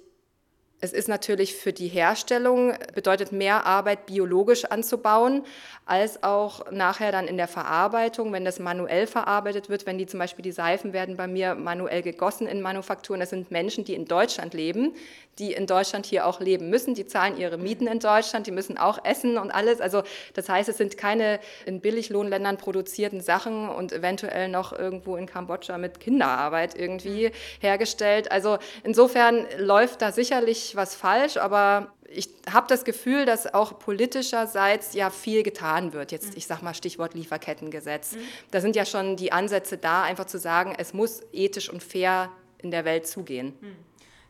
es 0.84 0.92
ist 0.92 1.08
natürlich 1.08 1.56
für 1.56 1.72
die 1.72 1.88
Herstellung, 1.88 2.74
bedeutet 2.94 3.32
mehr 3.32 3.66
Arbeit 3.66 4.06
biologisch 4.06 4.66
anzubauen, 4.66 5.46
als 5.86 6.24
auch 6.24 6.70
nachher 6.72 7.14
dann 7.14 7.30
in 7.30 7.38
der 7.38 7.48
Verarbeitung, 7.48 8.34
wenn 8.34 8.44
das 8.44 8.60
manuell 8.60 9.08
verarbeitet 9.08 9.70
wird, 9.70 9.86
wenn 9.86 9.98
die 9.98 10.08
zum 10.08 10.20
Beispiel 10.20 10.44
die 10.44 10.52
Seifen 10.52 10.92
werden 10.92 11.16
bei 11.16 11.26
mir 11.26 11.56
manuell 11.56 12.02
gegossen 12.02 12.48
in 12.48 12.62
Manufakturen. 12.62 13.22
Das 13.22 13.30
sind 13.30 13.50
Menschen, 13.50 13.86
die 13.86 13.94
in 13.94 14.06
Deutschland 14.06 14.54
leben, 14.54 14.94
die 15.40 15.54
in 15.54 15.68
Deutschland 15.68 16.06
hier 16.06 16.26
auch 16.28 16.42
leben 16.42 16.70
müssen. 16.70 16.96
Die 16.96 17.08
zahlen 17.08 17.38
ihre 17.38 17.58
Mieten 17.58 17.88
in 17.88 18.00
Deutschland, 18.00 18.46
die 18.46 18.52
müssen 18.52 18.78
auch 18.78 19.04
essen 19.06 19.38
und 19.38 19.52
alles. 19.52 19.80
Also 19.80 20.04
das 20.34 20.50
heißt, 20.50 20.68
es 20.68 20.78
sind 20.78 20.98
keine 20.98 21.40
in 21.66 21.80
Billiglohnländern 21.80 22.58
produzierten 22.58 23.22
Sachen 23.22 23.70
und 23.70 23.94
eventuell 23.94 24.50
noch 24.50 24.74
irgendwo 24.74 25.16
in 25.16 25.28
Kambodscha 25.28 25.78
mit 25.78 26.02
Kinderarbeit 26.02 26.78
irgendwie 26.78 27.32
hergestellt. 27.60 28.32
Also 28.32 28.58
insofern 28.84 29.46
läuft 29.58 30.02
da 30.02 30.12
sicherlich 30.12 30.73
was 30.76 30.96
falsch, 30.96 31.38
aber 31.38 31.94
ich 32.08 32.30
habe 32.52 32.68
das 32.68 32.86
Gefühl, 32.86 33.26
dass 33.26 33.54
auch 33.54 33.80
politischerseits 33.80 34.94
ja 34.94 35.10
viel 35.10 35.44
getan 35.44 35.94
wird. 35.94 36.12
Jetzt, 36.12 36.36
ich 36.38 36.46
sage 36.46 36.64
mal 36.64 36.74
Stichwort 36.74 37.14
Lieferkettengesetz. 37.14 38.14
Mhm. 38.14 38.20
Da 38.52 38.62
sind 38.62 38.76
ja 38.76 38.86
schon 38.86 39.16
die 39.16 39.32
Ansätze 39.32 39.78
da, 39.78 40.04
einfach 40.04 40.26
zu 40.26 40.38
sagen, 40.38 40.76
es 40.78 40.94
muss 40.94 41.22
ethisch 41.32 41.70
und 41.70 41.82
fair 41.82 42.30
in 42.60 42.72
der 42.72 42.86
Welt 42.86 43.08
zugehen. 43.08 43.54
Mhm. 43.60 43.76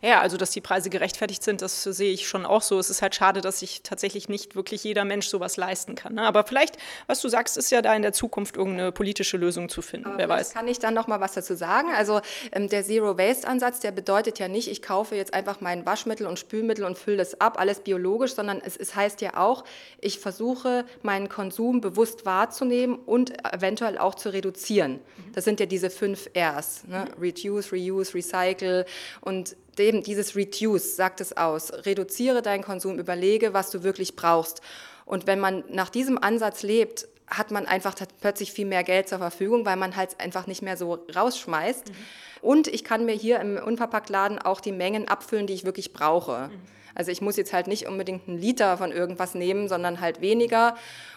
Ja, 0.04 0.20
also 0.20 0.36
dass 0.36 0.52
die 0.52 0.60
Preise 0.60 0.90
gerechtfertigt 0.90 1.44
sind, 1.44 1.62
das 1.62 1.82
sehe 1.84 2.12
ich 2.12 2.28
schon 2.28 2.46
auch 2.46 2.62
so. 2.62 2.78
Es 2.78 2.90
ist 2.90 3.02
halt 3.02 3.16
schade, 3.16 3.40
dass 3.40 3.60
sich 3.60 3.84
tatsächlich 3.84 4.28
nicht 4.28 4.54
wirklich 4.54 4.84
jeder 4.84 5.06
Mensch 5.06 5.28
sowas 5.28 5.56
leisten 5.56 5.96
kann. 5.96 6.16
Ne? 6.16 6.24
Aber 6.24 6.44
vielleicht, 6.44 6.78
was 7.08 7.22
du 7.22 7.30
sagst, 7.30 7.56
ist 7.56 7.72
ja 7.72 7.82
da 7.82 7.96
in 7.96 8.02
der 8.02 8.12
Zukunft 8.12 8.58
irgendeine 8.58 8.92
politische 8.92 9.38
Lösung 9.38 9.70
zu 9.70 9.82
finden. 9.82 10.08
Aber 10.08 10.18
Wer 10.18 10.28
weiß. 10.28 10.54
Kann 10.54 10.68
ich 10.68 10.80
dann 10.80 10.94
noch 10.94 11.08
mal 11.08 11.22
was 11.22 11.32
dazu 11.32 11.56
sagen? 11.56 11.88
Also 11.96 12.20
ähm, 12.52 12.68
der 12.68 12.84
Zero 12.84 13.18
Waste 13.18 13.48
Ansatz, 13.48 13.80
der 13.80 13.92
bedeutet 13.92 14.40
ja 14.40 14.50
nicht, 14.50 14.68
ich 14.68 14.82
kaufe 14.82 15.16
jetzt 15.16 15.34
einfach 15.34 15.62
mein 15.62 15.86
Waschmittel 15.86 16.28
und 16.28 16.38
Spülmittel 16.38 16.84
und 16.84 16.98
fülle 16.98 17.18
das 17.18 17.40
ab, 17.40 17.58
alles 17.58 17.80
biologisch, 17.80 18.34
sondern 18.34 18.60
es, 18.60 18.76
es 18.76 18.96
heißt 18.96 19.22
ja 19.22 19.38
auch, 19.38 19.64
ich 20.02 20.20
versuche 20.20 20.84
meinen 21.02 21.30
Konsum 21.30 21.80
bewusst 21.80 22.26
wahrzunehmen 22.26 22.98
und 22.98 23.34
eventuell 23.54 23.98
auch 23.98 24.16
zu 24.16 24.34
reduzieren. 24.34 24.96
Mhm. 24.96 25.32
Das 25.32 25.46
sind 25.46 25.62
ja 25.62 25.66
diese 25.66 25.90
fünf 25.90 26.30
Rs: 26.36 26.84
ne? 26.88 27.06
Mhm. 27.06 27.22
Reduce, 27.22 27.72
Reuse, 27.72 28.14
Recycle 28.16 28.86
und 29.22 29.56
dem, 29.78 30.04
dieses 30.04 30.36
Reduce 30.36 30.96
sagt 30.96 31.22
es 31.22 31.36
aus. 31.36 31.72
Reduziere 31.86 32.42
deinen 32.42 32.64
Konsum, 32.64 33.00
überlege, 33.00 33.54
was 33.54 33.72
du 33.72 33.84
wirklich 33.84 34.16
brauchst. 34.16 34.62
Und 35.06 35.28
wenn 35.28 35.40
man 35.40 35.64
nach 35.70 35.90
diesem 35.90 36.18
Ansatz 36.18 36.64
lebt, 36.64 37.08
hat 37.28 37.52
man 37.52 37.66
einfach 37.66 37.96
plötzlich 38.22 38.52
viel 38.52 38.66
mehr 38.66 38.84
Geld 38.84 39.10
zur 39.10 39.18
Verfügung, 39.18 39.66
weil 39.66 39.76
man 39.76 39.96
halt 39.96 40.20
einfach 40.20 40.48
nicht 40.48 40.62
mehr 40.62 40.78
so 40.78 41.06
rausschmeißt. 41.16 41.90
Mhm. 41.90 41.94
Und 42.42 42.68
ich 42.68 42.84
kann 42.84 43.06
mir 43.06 43.14
hier 43.14 43.40
im 43.40 43.58
Unverpacktladen 43.58 44.40
auch 44.40 44.60
die 44.62 44.72
Mengen 44.72 45.08
abfüllen, 45.08 45.48
die 45.48 45.54
ich 45.54 45.66
wirklich 45.66 45.94
brauche. 45.94 46.50
Mhm. 46.50 46.62
Also 46.96 47.12
ich 47.12 47.22
muss 47.22 47.38
jetzt 47.38 47.54
halt 47.54 47.68
nicht 47.68 47.88
unbedingt 47.88 48.28
einen 48.28 48.38
Liter 48.38 48.78
von 48.78 48.92
irgendwas 48.92 49.34
nehmen, 49.34 49.68
sondern 49.68 50.00
halt 50.00 50.22
weniger. 50.22 50.76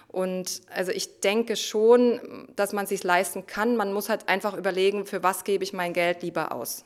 Und 0.08 0.62
also 0.74 0.92
ich 0.92 1.20
denke 1.20 1.56
schon, 1.56 2.48
dass 2.56 2.72
man 2.72 2.84
es 2.84 2.90
sich 2.90 3.04
leisten 3.04 3.46
kann. 3.46 3.76
Man 3.76 3.92
muss 3.92 4.08
halt 4.08 4.28
einfach 4.28 4.56
überlegen, 4.56 5.04
für 5.04 5.22
was 5.22 5.44
gebe 5.44 5.64
ich 5.64 5.72
mein 5.72 5.92
Geld 5.92 6.22
lieber 6.22 6.52
aus. 6.52 6.84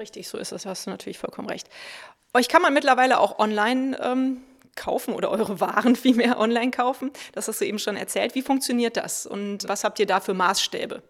Richtig, 0.00 0.28
so 0.28 0.38
ist 0.38 0.50
es, 0.50 0.64
hast 0.64 0.86
du 0.86 0.90
natürlich 0.90 1.18
vollkommen 1.18 1.48
recht. 1.48 1.68
Euch 2.32 2.48
kann 2.48 2.62
man 2.62 2.72
mittlerweile 2.72 3.20
auch 3.20 3.38
online 3.38 3.98
ähm, 4.02 4.42
kaufen 4.74 5.12
oder 5.12 5.30
eure 5.30 5.60
Waren 5.60 5.94
vielmehr 5.96 6.40
online 6.40 6.70
kaufen. 6.70 7.10
Das 7.32 7.48
hast 7.48 7.60
du 7.60 7.66
eben 7.66 7.78
schon 7.78 7.96
erzählt. 7.96 8.34
Wie 8.34 8.42
funktioniert 8.42 8.96
das 8.96 9.26
und 9.26 9.68
was 9.68 9.84
habt 9.84 9.98
ihr 9.98 10.06
da 10.06 10.20
für 10.20 10.32
Maßstäbe? 10.32 11.02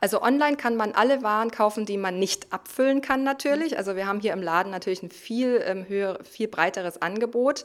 Also 0.00 0.22
online 0.22 0.56
kann 0.56 0.74
man 0.74 0.92
alle 0.92 1.22
Waren 1.22 1.50
kaufen, 1.50 1.84
die 1.84 1.98
man 1.98 2.18
nicht 2.18 2.52
abfüllen 2.52 3.02
kann 3.02 3.24
natürlich. 3.24 3.76
Also 3.76 3.94
wir 3.94 4.06
haben 4.06 4.20
hier 4.20 4.32
im 4.32 4.42
Laden 4.42 4.72
natürlich 4.72 5.02
ein 5.02 5.10
viel 5.10 5.62
ähm, 5.64 5.86
höher, 5.86 6.18
viel 6.24 6.48
breiteres 6.48 7.02
Angebot. 7.02 7.64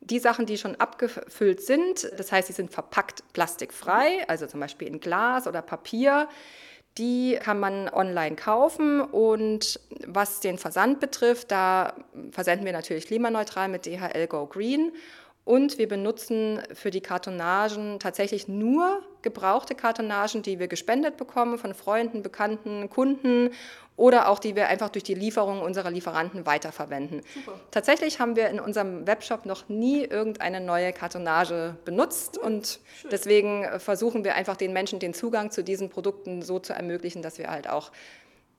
Die 0.00 0.20
Sachen, 0.20 0.46
die 0.46 0.56
schon 0.56 0.76
abgefüllt 0.76 1.60
sind, 1.60 2.10
das 2.16 2.30
heißt, 2.30 2.46
sie 2.46 2.52
sind 2.52 2.70
verpackt 2.70 3.24
plastikfrei, 3.32 4.28
also 4.28 4.46
zum 4.46 4.60
Beispiel 4.60 4.86
in 4.86 5.00
Glas 5.00 5.48
oder 5.48 5.62
Papier, 5.62 6.28
die 6.98 7.38
kann 7.40 7.60
man 7.60 7.88
online 7.88 8.36
kaufen 8.36 9.00
und 9.00 9.80
was 10.06 10.40
den 10.40 10.58
Versand 10.58 11.00
betrifft, 11.00 11.50
da 11.50 11.94
versenden 12.30 12.64
wir 12.64 12.72
natürlich 12.72 13.06
klimaneutral 13.06 13.68
mit 13.68 13.86
DHL 13.86 14.26
Go 14.28 14.46
Green. 14.46 14.92
Und 15.44 15.78
wir 15.78 15.86
benutzen 15.86 16.60
für 16.72 16.90
die 16.90 17.00
Kartonagen 17.00 18.00
tatsächlich 18.00 18.48
nur 18.48 19.00
gebrauchte 19.22 19.76
Kartonagen, 19.76 20.42
die 20.42 20.58
wir 20.58 20.66
gespendet 20.66 21.16
bekommen 21.16 21.56
von 21.56 21.72
Freunden, 21.72 22.22
Bekannten, 22.22 22.90
Kunden 22.90 23.50
oder 23.96 24.28
auch 24.28 24.38
die 24.38 24.54
wir 24.54 24.68
einfach 24.68 24.90
durch 24.90 25.04
die 25.04 25.14
Lieferung 25.14 25.62
unserer 25.62 25.90
Lieferanten 25.90 26.46
weiterverwenden. 26.46 27.22
Super. 27.34 27.58
Tatsächlich 27.70 28.20
haben 28.20 28.36
wir 28.36 28.48
in 28.48 28.60
unserem 28.60 29.06
Webshop 29.06 29.46
noch 29.46 29.68
nie 29.68 30.04
irgendeine 30.04 30.60
neue 30.60 30.92
Kartonage 30.92 31.76
benutzt 31.84 32.38
cool. 32.38 32.46
und 32.46 32.80
Schön. 33.00 33.10
deswegen 33.10 33.66
versuchen 33.78 34.24
wir 34.24 34.34
einfach 34.34 34.56
den 34.56 34.72
Menschen 34.72 34.98
den 34.98 35.14
Zugang 35.14 35.50
zu 35.50 35.64
diesen 35.64 35.88
Produkten 35.88 36.42
so 36.42 36.58
zu 36.58 36.74
ermöglichen, 36.74 37.22
dass 37.22 37.38
wir 37.38 37.50
halt 37.50 37.68
auch 37.68 37.90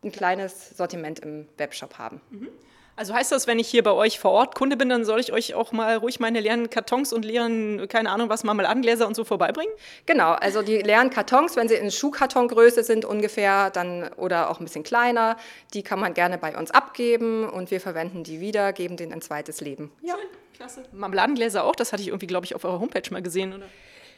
ein 0.03 0.11
kleines 0.11 0.75
Sortiment 0.75 1.19
im 1.19 1.47
Webshop 1.57 1.97
haben. 1.97 2.21
Mhm. 2.31 2.49
Also 2.97 3.13
heißt 3.13 3.31
das, 3.31 3.45
wenn 3.45 3.59
ich 3.59 3.67
hier 3.67 3.83
bei 3.83 3.91
euch 3.91 4.19
vor 4.19 4.31
Ort 4.31 4.55
Kunde 4.55 4.75
bin, 4.75 4.89
dann 4.89 5.05
soll 5.05 5.19
ich 5.19 5.31
euch 5.31 5.53
auch 5.53 5.71
mal 5.71 5.97
ruhig 5.97 6.19
meine 6.19 6.39
leeren 6.39 6.71
Kartons 6.71 7.13
und 7.13 7.23
leeren, 7.23 7.87
keine 7.87 8.09
Ahnung 8.09 8.27
was, 8.27 8.43
Marmeladengläser 8.43 9.05
und 9.05 9.15
so 9.15 9.23
vorbeibringen? 9.23 9.71
Genau, 10.07 10.31
also 10.31 10.63
die 10.63 10.77
leeren 10.77 11.11
Kartons, 11.11 11.55
wenn 11.55 11.69
sie 11.69 11.75
in 11.75 11.91
Schuhkartongröße 11.91 12.83
sind 12.83 13.05
ungefähr, 13.05 13.69
dann 13.69 14.09
oder 14.17 14.49
auch 14.49 14.59
ein 14.59 14.63
bisschen 14.63 14.83
kleiner, 14.83 15.37
die 15.75 15.83
kann 15.83 15.99
man 15.99 16.15
gerne 16.15 16.39
bei 16.39 16.57
uns 16.57 16.71
abgeben 16.71 17.47
und 17.47 17.69
wir 17.69 17.79
verwenden 17.79 18.23
die 18.23 18.39
wieder, 18.39 18.73
geben 18.73 18.97
denen 18.97 19.13
ein 19.13 19.21
zweites 19.21 19.61
Leben. 19.61 19.91
Ja, 20.01 20.15
Schön, 20.15 20.29
klasse. 20.55 20.83
Marmeladengläser 20.91 21.65
auch, 21.65 21.75
das 21.75 21.93
hatte 21.93 22.01
ich 22.01 22.07
irgendwie, 22.07 22.27
glaube 22.27 22.47
ich, 22.47 22.55
auf 22.55 22.65
eurer 22.65 22.79
Homepage 22.79 23.11
mal 23.11 23.21
gesehen, 23.21 23.53
oder? 23.53 23.67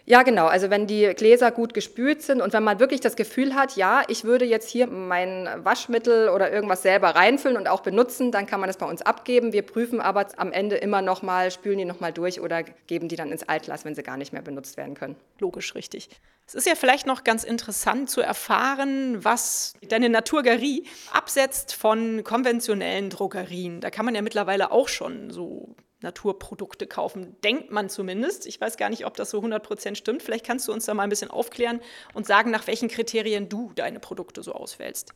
Ja, 0.09 0.23
genau. 0.23 0.47
Also 0.47 0.71
wenn 0.71 0.87
die 0.87 1.13
Gläser 1.15 1.51
gut 1.51 1.75
gespült 1.75 2.23
sind 2.23 2.41
und 2.41 2.51
wenn 2.51 2.63
man 2.63 2.79
wirklich 2.79 2.99
das 2.99 3.15
Gefühl 3.15 3.53
hat, 3.53 3.75
ja, 3.75 4.01
ich 4.07 4.23
würde 4.23 4.43
jetzt 4.43 4.67
hier 4.67 4.87
mein 4.87 5.47
Waschmittel 5.63 6.29
oder 6.29 6.51
irgendwas 6.51 6.81
selber 6.81 7.09
reinfüllen 7.09 7.55
und 7.55 7.67
auch 7.67 7.81
benutzen, 7.81 8.31
dann 8.31 8.47
kann 8.47 8.59
man 8.59 8.65
das 8.65 8.77
bei 8.77 8.87
uns 8.87 9.03
abgeben. 9.03 9.53
Wir 9.53 9.61
prüfen 9.61 10.01
aber 10.01 10.25
am 10.37 10.51
Ende 10.51 10.77
immer 10.77 11.03
nochmal, 11.03 11.51
spülen 11.51 11.77
die 11.77 11.85
nochmal 11.85 12.11
durch 12.11 12.41
oder 12.41 12.63
geben 12.63 13.07
die 13.07 13.17
dann 13.17 13.31
ins 13.31 13.47
Altglas, 13.47 13.85
wenn 13.85 13.93
sie 13.93 14.01
gar 14.01 14.17
nicht 14.17 14.33
mehr 14.33 14.41
benutzt 14.41 14.77
werden 14.77 14.95
können. 14.95 15.15
Logisch, 15.37 15.75
richtig. 15.75 16.09
Es 16.47 16.55
ist 16.55 16.65
ja 16.65 16.73
vielleicht 16.73 17.05
noch 17.05 17.23
ganz 17.23 17.43
interessant 17.43 18.09
zu 18.09 18.21
erfahren, 18.21 19.23
was 19.23 19.73
deine 19.87 20.09
Naturgerie 20.09 20.87
absetzt 21.13 21.75
von 21.75 22.23
konventionellen 22.23 23.11
Drogerien. 23.11 23.79
Da 23.79 23.91
kann 23.91 24.05
man 24.05 24.15
ja 24.15 24.23
mittlerweile 24.23 24.71
auch 24.71 24.87
schon 24.87 25.29
so 25.29 25.75
Naturprodukte 26.01 26.87
kaufen, 26.87 27.35
denkt 27.43 27.71
man 27.71 27.89
zumindest. 27.89 28.45
Ich 28.47 28.59
weiß 28.61 28.77
gar 28.77 28.89
nicht, 28.89 29.05
ob 29.05 29.17
das 29.17 29.31
so 29.31 29.39
100% 29.39 29.95
stimmt. 29.95 30.23
Vielleicht 30.23 30.45
kannst 30.45 30.67
du 30.67 30.71
uns 30.71 30.85
da 30.85 30.93
mal 30.93 31.03
ein 31.03 31.09
bisschen 31.09 31.31
aufklären 31.31 31.81
und 32.13 32.25
sagen, 32.25 32.51
nach 32.51 32.67
welchen 32.67 32.87
Kriterien 32.87 33.49
du 33.49 33.71
deine 33.75 33.99
Produkte 33.99 34.41
so 34.41 34.53
auswählst. 34.53 35.13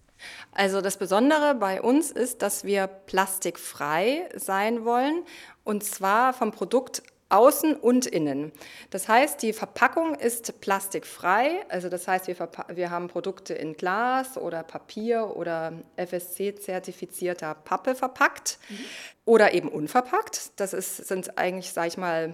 Also 0.52 0.82
das 0.82 0.98
Besondere 0.98 1.56
bei 1.56 1.82
uns 1.82 2.12
ist, 2.12 2.42
dass 2.42 2.64
wir 2.64 2.88
plastikfrei 2.88 4.30
sein 4.36 4.84
wollen 4.84 5.24
und 5.64 5.84
zwar 5.84 6.34
vom 6.34 6.52
Produkt 6.52 7.02
außen 7.34 7.76
und 7.76 8.06
innen. 8.06 8.52
Das 8.92 9.08
heißt, 9.08 9.42
die 9.42 9.54
Verpackung 9.54 10.16
ist 10.16 10.62
plastikfrei, 10.62 11.66
also 11.70 11.90
das 11.90 12.08
heißt, 12.08 12.28
wir, 12.28 12.36
wir 12.70 12.92
haben 12.92 13.08
Produkte 13.08 13.54
in 13.54 13.74
Glas 13.74 14.38
oder 14.38 14.64
Papier 14.64 15.36
oder 15.36 15.74
FSC-zertifizierter 15.98 17.56
Pappe 17.56 17.96
verpackt 17.96 18.60
mhm. 18.70 18.78
oder 19.26 19.54
eben 19.54 19.70
unverpackt. 19.70 20.52
Das 20.58 20.74
ist, 20.74 21.08
sind 21.08 21.38
eigentlich, 21.38 21.74
sage 21.74 21.88
ich 21.88 21.98
mal, 21.98 22.34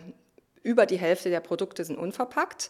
über 0.63 0.85
die 0.85 0.97
Hälfte 0.97 1.29
der 1.29 1.39
Produkte 1.39 1.83
sind 1.85 1.97
unverpackt. 1.97 2.69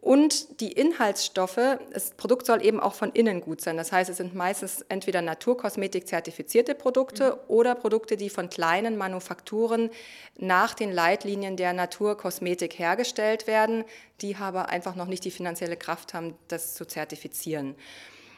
Und 0.00 0.60
die 0.60 0.72
Inhaltsstoffe, 0.72 1.78
das 1.92 2.12
Produkt 2.12 2.46
soll 2.46 2.64
eben 2.64 2.78
auch 2.78 2.94
von 2.94 3.10
innen 3.10 3.40
gut 3.40 3.60
sein. 3.60 3.76
Das 3.76 3.90
heißt, 3.90 4.08
es 4.08 4.18
sind 4.18 4.32
meistens 4.32 4.82
entweder 4.88 5.22
Naturkosmetik 5.22 6.06
zertifizierte 6.06 6.76
Produkte 6.76 7.32
mhm. 7.32 7.38
oder 7.48 7.74
Produkte, 7.74 8.16
die 8.16 8.30
von 8.30 8.48
kleinen 8.48 8.96
Manufakturen 8.96 9.90
nach 10.36 10.74
den 10.74 10.92
Leitlinien 10.92 11.56
der 11.56 11.72
Naturkosmetik 11.72 12.78
hergestellt 12.78 13.48
werden, 13.48 13.84
die 14.20 14.36
aber 14.36 14.68
einfach 14.68 14.94
noch 14.94 15.06
nicht 15.06 15.24
die 15.24 15.32
finanzielle 15.32 15.76
Kraft 15.76 16.14
haben, 16.14 16.36
das 16.46 16.74
zu 16.74 16.86
zertifizieren. 16.86 17.74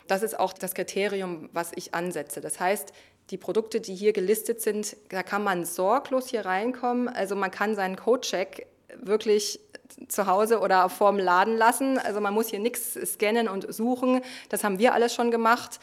Das 0.07 0.23
ist 0.23 0.39
auch 0.39 0.55
das 0.55 0.75
Kriterium, 0.75 1.51
was 1.53 1.73
ich 1.75 1.95
ansetze. 1.95 2.41
Das 2.41 2.59
heißt, 2.59 2.93
die 3.29 3.37
Produkte, 3.37 3.81
die 3.81 3.95
hier 3.95 4.13
gelistet 4.13 4.63
sind, 4.63 4.97
da 5.11 5.23
kann 5.23 5.45
man 5.45 5.67
sorglos 5.67 6.29
hier 6.31 6.47
reinkommen. 6.47 7.09
Also 7.09 7.37
man 7.37 7.51
kann 7.51 7.77
seinen 7.77 7.97
Codecheck 7.97 8.67
wirklich 8.97 9.61
zu 10.09 10.27
Hause 10.27 10.61
oder 10.61 10.89
vorm 10.89 11.19
Laden 11.19 11.57
lassen. 11.57 11.99
Also 11.99 12.21
man 12.21 12.35
muss 12.35 12.49
hier 12.49 12.59
nichts 12.59 12.95
scannen 12.95 13.49
und 13.49 13.73
suchen. 13.73 14.21
Das 14.49 14.65
haben 14.65 14.79
wir 14.79 14.95
alles 14.95 15.15
schon 15.15 15.31
gemacht. 15.31 15.81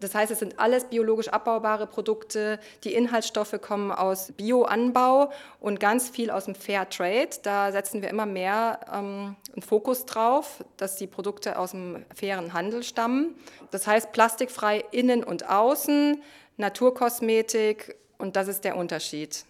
Das 0.00 0.14
heißt, 0.14 0.32
es 0.32 0.40
sind 0.40 0.58
alles 0.58 0.84
biologisch 0.84 1.28
abbaubare 1.28 1.86
Produkte. 1.86 2.58
Die 2.82 2.94
Inhaltsstoffe 2.94 3.60
kommen 3.60 3.92
aus 3.92 4.32
Bioanbau 4.32 5.30
und 5.60 5.78
ganz 5.78 6.08
viel 6.08 6.30
aus 6.30 6.46
dem 6.46 6.54
Fair 6.54 6.88
Trade. 6.88 7.30
Da 7.42 7.70
setzen 7.70 8.02
wir 8.02 8.10
immer 8.10 8.26
mehr 8.26 8.80
ähm, 8.92 9.36
einen 9.52 9.62
Fokus 9.62 10.04
drauf, 10.04 10.64
dass 10.76 10.96
die 10.96 11.06
Produkte 11.06 11.58
aus 11.58 11.70
dem 11.70 12.04
fairen 12.14 12.52
Handel 12.52 12.82
stammen. 12.82 13.36
Das 13.70 13.86
heißt, 13.86 14.12
plastikfrei 14.12 14.84
innen 14.90 15.22
und 15.22 15.48
außen, 15.48 16.20
Naturkosmetik 16.56 17.96
und 18.18 18.36
das 18.36 18.48
ist 18.48 18.64
der 18.64 18.76
Unterschied 18.76 19.44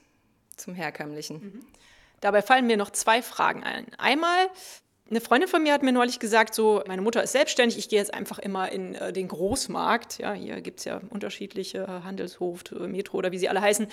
zum 0.56 0.74
herkömmlichen. 0.74 1.36
Mhm. 1.36 1.73
Dabei 2.24 2.40
fallen 2.40 2.66
mir 2.66 2.78
noch 2.78 2.88
zwei 2.88 3.20
Fragen 3.20 3.64
ein. 3.64 3.84
Einmal, 3.98 4.48
eine 5.10 5.20
Freundin 5.20 5.46
von 5.46 5.62
mir 5.62 5.74
hat 5.74 5.82
mir 5.82 5.92
neulich 5.92 6.20
gesagt, 6.20 6.54
so, 6.54 6.82
meine 6.86 7.02
Mutter 7.02 7.22
ist 7.22 7.32
selbstständig, 7.32 7.76
ich 7.76 7.90
gehe 7.90 7.98
jetzt 7.98 8.14
einfach 8.14 8.38
immer 8.38 8.72
in 8.72 8.94
äh, 8.94 9.12
den 9.12 9.28
Großmarkt, 9.28 10.20
ja, 10.20 10.32
hier 10.32 10.62
gibt 10.62 10.78
es 10.78 10.86
ja 10.86 11.02
unterschiedliche 11.10 12.02
Handelshof, 12.02 12.62
Metro 12.88 13.18
oder 13.18 13.30
wie 13.30 13.36
sie 13.36 13.50
alle 13.50 13.60
heißen, 13.60 13.88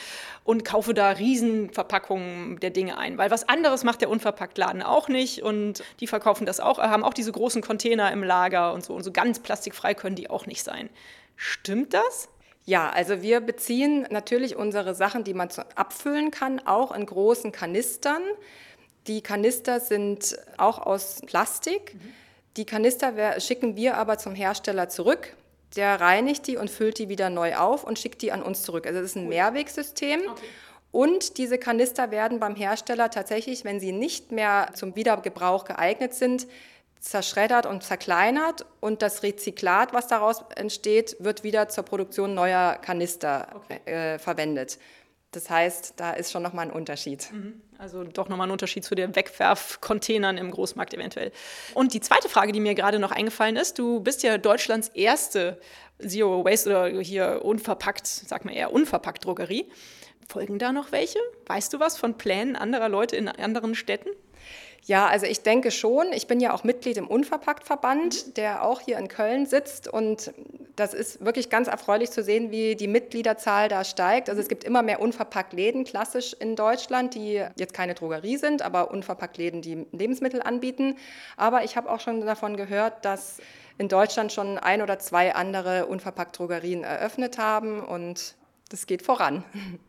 und 0.46 0.64
kaufe 0.64 0.94
da 0.94 1.10
Riesenverpackungen 1.10 2.58
der 2.62 2.70
Dinge 2.70 2.98
ein, 2.98 3.18
weil 3.18 3.32
was 3.32 3.50
anderes 3.50 3.84
macht 3.84 4.00
der 4.00 4.10
Unverpacktladen 4.10 4.82
auch 4.82 5.10
nicht 5.10 5.44
und 5.44 5.84
die 6.00 6.08
verkaufen 6.08 6.46
das 6.46 6.62
auch, 6.62 6.78
haben 6.78 7.04
auch 7.04 7.14
diese 7.14 7.34
großen 7.34 7.62
Container 7.62 8.14
im 8.14 8.24
Lager 8.24 8.72
und 8.72 8.86
so 8.86 8.94
und 8.94 9.04
so 9.04 9.12
ganz 9.12 9.40
plastikfrei 9.40 9.94
können 9.94 10.16
die 10.16 10.30
auch 10.30 10.46
nicht 10.46 10.64
sein. 10.64 10.90
Stimmt 11.36 11.94
das? 11.94 12.30
Ja, 12.66 12.90
also 12.90 13.22
wir 13.22 13.42
beziehen 13.42 14.08
natürlich 14.12 14.56
unsere 14.56 14.94
Sachen, 14.94 15.24
die 15.24 15.34
man 15.34 15.50
abfüllen 15.76 16.32
kann, 16.32 16.60
auch 16.66 16.92
in 16.92 17.06
großen 17.06 17.52
Kanistern. 17.52 18.22
Die 19.08 19.22
Kanister 19.22 19.80
sind 19.80 20.38
auch 20.58 20.80
aus 20.80 21.22
Plastik. 21.26 21.96
Mhm. 21.96 22.14
Die 22.58 22.66
Kanister 22.66 23.40
schicken 23.40 23.76
wir 23.76 23.98
aber 23.98 24.18
zum 24.18 24.36
Hersteller 24.36 24.90
zurück. 24.90 25.36
Der 25.76 26.02
reinigt 26.02 26.48
die 26.48 26.58
und 26.58 26.70
füllt 26.70 27.00
die 27.00 27.10
wieder 27.10 27.30
neu 27.30 27.56
auf 27.56 27.84
und 27.84 27.98
schickt 27.98 28.22
die 28.22 28.32
an 28.32 28.44
uns 28.44 28.62
zurück. 28.64 28.86
Also 28.86 29.00
das 29.00 29.12
ist 29.12 29.16
ein 29.16 29.30
Mehrwegsystem. 29.30 30.20
Okay. 30.30 30.42
Und 30.92 31.38
diese 31.38 31.58
Kanister 31.58 32.12
werden 32.12 32.40
beim 32.40 32.56
Hersteller 32.56 33.10
tatsächlich, 33.10 33.64
wenn 33.64 33.80
sie 33.80 33.94
nicht 33.94 34.34
mehr 34.34 34.72
zum 34.74 34.96
Wiedergebrauch 34.96 35.64
geeignet 35.64 36.14
sind, 36.14 36.48
zerschreddert 37.02 37.66
und 37.66 37.84
zerkleinert 37.84 38.66
und 38.80 39.02
das 39.02 39.24
Rezyklat, 39.24 39.92
was 39.92 40.08
daraus 40.08 40.46
entsteht, 40.56 41.18
wird 41.20 41.44
wieder 41.44 41.68
zur 41.68 41.84
Produktion 41.84 42.36
neuer 42.36 42.78
Kanister 42.80 43.48
okay. 43.56 43.80
äh, 43.92 44.20
verwendet. 44.20 44.78
Das 45.32 45.50
heißt, 45.50 45.94
da 45.96 46.12
ist 46.12 46.32
schon 46.32 46.44
nochmal 46.44 46.68
ein 46.68 46.72
Unterschied. 46.72 47.32
Mhm. 47.32 47.62
Also 47.78 48.04
doch 48.04 48.30
nochmal 48.30 48.48
ein 48.48 48.52
Unterschied 48.52 48.84
zu 48.84 48.94
den 48.96 49.16
Wegwerfcontainern 49.16 50.38
im 50.38 50.52
Großmarkt 50.52 50.94
eventuell. 50.94 51.32
Und 51.74 51.94
die 51.94 52.02
zweite 52.02 52.30
Frage, 52.30 52.52
die 52.52 52.60
mir 52.60 52.76
gerade 52.76 53.00
noch 53.00 53.12
eingefallen 53.12 53.56
ist, 53.56 53.80
du 53.80 54.02
bist 54.02 54.22
ja 54.22 54.38
Deutschlands 54.38 54.90
erste 54.90 55.60
Zero 56.00 56.46
Waste 56.46 56.70
oder 56.70 57.02
hier 57.02 57.44
unverpackt, 57.44 58.06
sag 58.06 58.46
mal 58.46 58.54
eher 58.54 58.72
unverpackt 58.72 59.26
Drogerie. 59.26 59.72
Folgen 60.28 60.60
da 60.60 60.72
noch 60.72 60.92
welche? 60.92 61.20
Weißt 61.48 61.74
du 61.74 61.80
was 61.80 61.98
von 61.98 62.18
Plänen 62.18 62.56
anderer 62.56 62.90
Leute 62.90 63.16
in 63.16 63.28
anderen 63.28 63.74
Städten? 63.74 64.10
Ja, 64.86 65.08
also 65.08 65.28
ich 65.28 65.44
denke 65.44 65.70
schon. 65.70 66.12
Ich 66.12 66.26
bin 66.26 66.40
ja 66.40 66.54
auch 66.54 66.64
Mitglied 66.64 66.98
im 66.98 67.08
Unverpackt-Verband, 67.08 68.36
der 68.38 68.64
auch 68.64 68.80
hier 68.80 68.98
in 68.98 69.08
Köln 69.08 69.46
sitzt. 69.46 69.88
Und 69.88 70.34
das 70.76 70.96
ist 70.96 71.24
wirklich 71.24 71.50
ganz 71.50 71.68
erfreulich 71.68 72.10
zu 72.10 72.24
sehen, 72.24 72.50
wie 72.50 72.76
die 72.76 72.88
Mitgliederzahl 72.88 73.70
da 73.70 73.84
steigt. 73.84 74.28
Also 74.30 74.42
es 74.42 74.48
gibt 74.48 74.64
immer 74.64 74.82
mehr 74.82 75.00
Unverpackt-Läden, 75.00 75.84
klassisch 75.84 76.34
in 76.40 76.56
Deutschland, 76.56 77.14
die 77.14 77.46
jetzt 77.56 77.74
keine 77.74 77.94
Drogerie 77.94 78.38
sind, 78.38 78.64
aber 78.64 78.90
Unverpackt-Läden, 78.90 79.62
die 79.62 79.86
Lebensmittel 79.92 80.42
anbieten. 80.42 80.98
Aber 81.38 81.64
ich 81.64 81.78
habe 81.78 81.90
auch 81.92 82.00
schon 82.00 82.22
davon 82.22 82.58
gehört, 82.58 83.06
dass 83.06 83.38
in 83.78 83.88
Deutschland 83.88 84.32
schon 84.32 84.58
ein 84.58 84.82
oder 84.82 84.98
zwei 84.98 85.36
andere 85.36 85.86
Unverpackt-Drogerien 85.86 86.84
eröffnet 86.84 87.38
haben. 87.38 87.82
Und 87.84 88.36
das 88.70 88.88
geht 88.88 89.04
voran. 89.04 89.44